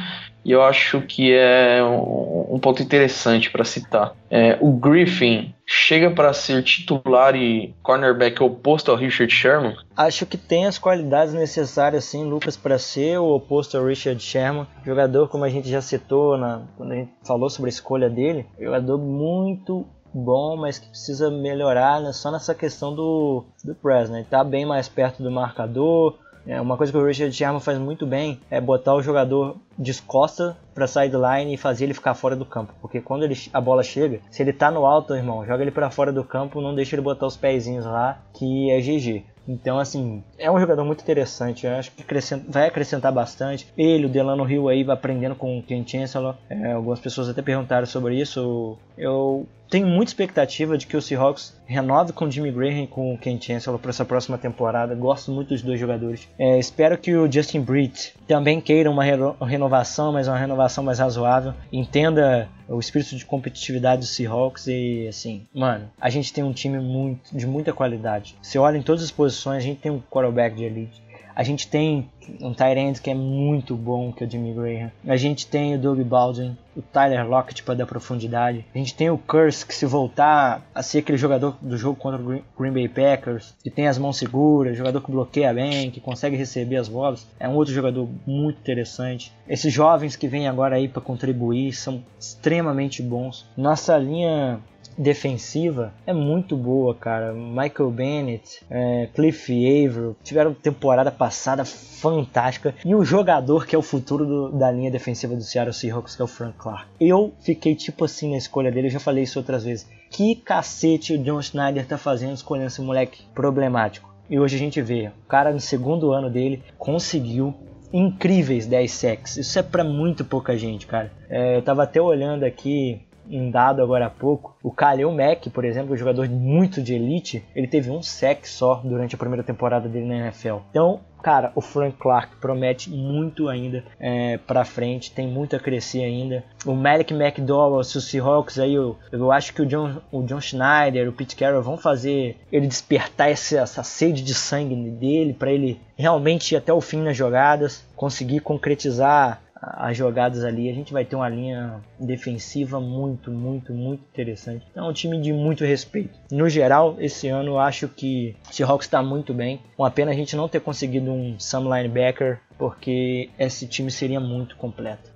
[0.44, 4.14] e eu acho que é um, ponto interessante para citar.
[4.30, 9.76] É, o Griffin chega para ser titular e cornerback oposto ao Richard Sherman?
[9.96, 14.66] Acho que tem as qualidades necessárias, sim, Lucas, para ser o oposto ao Richard Sherman.
[14.84, 18.46] Jogador, como a gente já citou na, quando a gente falou sobre a escolha dele,
[18.58, 24.10] jogador muito bom, mas que precisa melhorar né, só nessa questão do, do press.
[24.10, 24.26] Né?
[24.28, 28.06] Tá bem mais perto do marcador, é, uma coisa que o Richard Sherman faz muito
[28.06, 32.74] bem é botar o jogador descosta para sideline e fazer ele ficar fora do campo.
[32.80, 35.90] Porque quando ele, a bola chega, se ele tá no alto, irmão, joga ele para
[35.90, 39.24] fora do campo, não deixa ele botar os pezinhos lá, que é GG.
[39.46, 41.66] Então, assim, é um jogador muito interessante.
[41.66, 42.04] Eu acho que
[42.48, 43.66] vai acrescentar bastante.
[43.76, 46.36] Ele, o Delano Hill aí, vai aprendendo com o Ken Chancellor.
[46.48, 48.78] É, algumas pessoas até perguntaram sobre isso.
[48.96, 53.14] Eu tenho muita expectativa de que o Seahawks renove com o Jimmy Graham e com
[53.14, 54.94] o Ken Chancellor para essa próxima temporada.
[54.94, 56.28] Gosto muito dos dois jogadores.
[56.38, 59.02] É, espero que o Justin Britt também queira uma
[59.46, 61.54] renovação, mas uma renovação mais razoável.
[61.72, 66.78] Entenda o espírito de competitividade do Seahawks e assim, mano, a gente tem um time
[66.78, 68.36] muito, de muita qualidade.
[68.42, 71.02] Você olha em todas as posições, a gente tem um quarterback de elite.
[71.34, 72.08] A gente tem
[72.40, 74.90] um end que é muito bom, que é o Jimmy Graham.
[75.06, 78.64] A gente tem o Doug Baldwin, o Tyler Lockett para dar profundidade.
[78.74, 82.20] A gente tem o Curse que se voltar a ser aquele jogador do jogo contra
[82.20, 86.36] o Green Bay Packers, que tem as mãos seguras, jogador que bloqueia bem, que consegue
[86.36, 89.32] receber as bolas, é um outro jogador muito interessante.
[89.48, 93.46] Esses jovens que vêm agora aí para contribuir são extremamente bons.
[93.56, 94.60] Nossa linha
[94.96, 97.32] defensiva é muito boa, cara.
[97.32, 102.74] Michael Bennett, é, Cliff Averill tiveram temporada passada fantástica.
[102.84, 106.22] E o jogador que é o futuro do, da linha defensiva do Seattle Seahawks, que
[106.22, 106.86] é o Frank Clark.
[107.00, 109.88] Eu fiquei tipo assim na escolha dele, eu já falei isso outras vezes.
[110.10, 114.12] Que cacete o John Schneider tá fazendo escolhendo esse moleque problemático.
[114.28, 117.54] E hoje a gente vê, o cara no segundo ano dele conseguiu
[117.92, 119.36] incríveis 10 sacks.
[119.36, 121.12] Isso é para muito pouca gente, cara.
[121.28, 124.56] É, eu tava até olhando aqui um dado agora há pouco.
[124.62, 128.80] O Kaleo Mack, por exemplo, um jogador muito de elite, ele teve um sec só
[128.84, 130.56] durante a primeira temporada dele na NFL.
[130.70, 136.02] Então, cara, o Frank Clark promete muito ainda é, pra frente, tem muito a crescer
[136.02, 136.44] ainda.
[136.66, 141.08] O Malik McDowell, o Seahawks aí, eu, eu acho que o John, o John Schneider,
[141.08, 145.80] o Pete Carroll vão fazer ele despertar essa, essa sede de sangue dele, para ele
[145.96, 151.04] realmente ir até o fim nas jogadas, conseguir concretizar as jogadas ali, a gente vai
[151.04, 154.66] ter uma linha defensiva muito, muito, muito interessante.
[154.74, 156.18] É um time de muito respeito.
[156.30, 159.60] No geral, esse ano eu acho que o Seahawks está muito bem.
[159.78, 164.56] Uma pena a gente não ter conseguido um Sam linebacker, porque esse time seria muito
[164.56, 165.11] completo.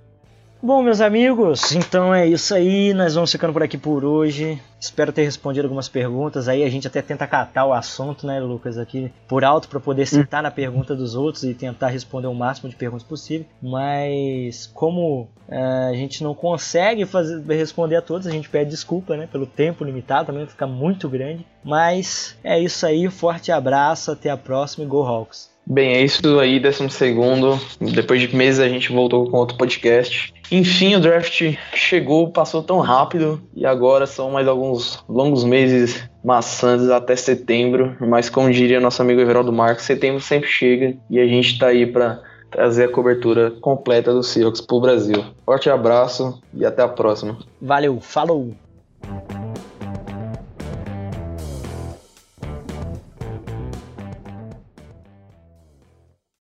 [0.59, 2.91] Bom, meus amigos, então é isso aí.
[2.91, 4.59] Nós vamos ficando por aqui por hoje.
[4.79, 6.47] Espero ter respondido algumas perguntas.
[6.47, 10.07] Aí a gente até tenta catar o assunto, né, Lucas, aqui por alto para poder
[10.07, 13.45] citar na pergunta dos outros e tentar responder o máximo de perguntas possível.
[13.61, 19.15] Mas como é, a gente não consegue fazer, responder a todos, a gente pede desculpa,
[19.15, 21.45] né, pelo tempo limitado, também fica muito grande.
[21.63, 23.07] Mas é isso aí.
[23.11, 25.55] Forte abraço, até a próxima e Go Hawks!
[25.69, 27.59] Bem, é isso aí, décimo segundo.
[27.81, 30.33] Depois de meses a gente voltou com outro podcast.
[30.49, 36.89] Enfim, o draft chegou, passou tão rápido e agora são mais alguns longos meses maçantes
[36.89, 37.97] até setembro.
[37.99, 41.85] Mas como diria nosso amigo Everaldo Marques, setembro sempre chega e a gente está aí
[41.85, 45.25] para trazer a cobertura completa do Seahawks para o Brasil.
[45.45, 47.37] Forte abraço e até a próxima.
[47.61, 48.53] Valeu, falou!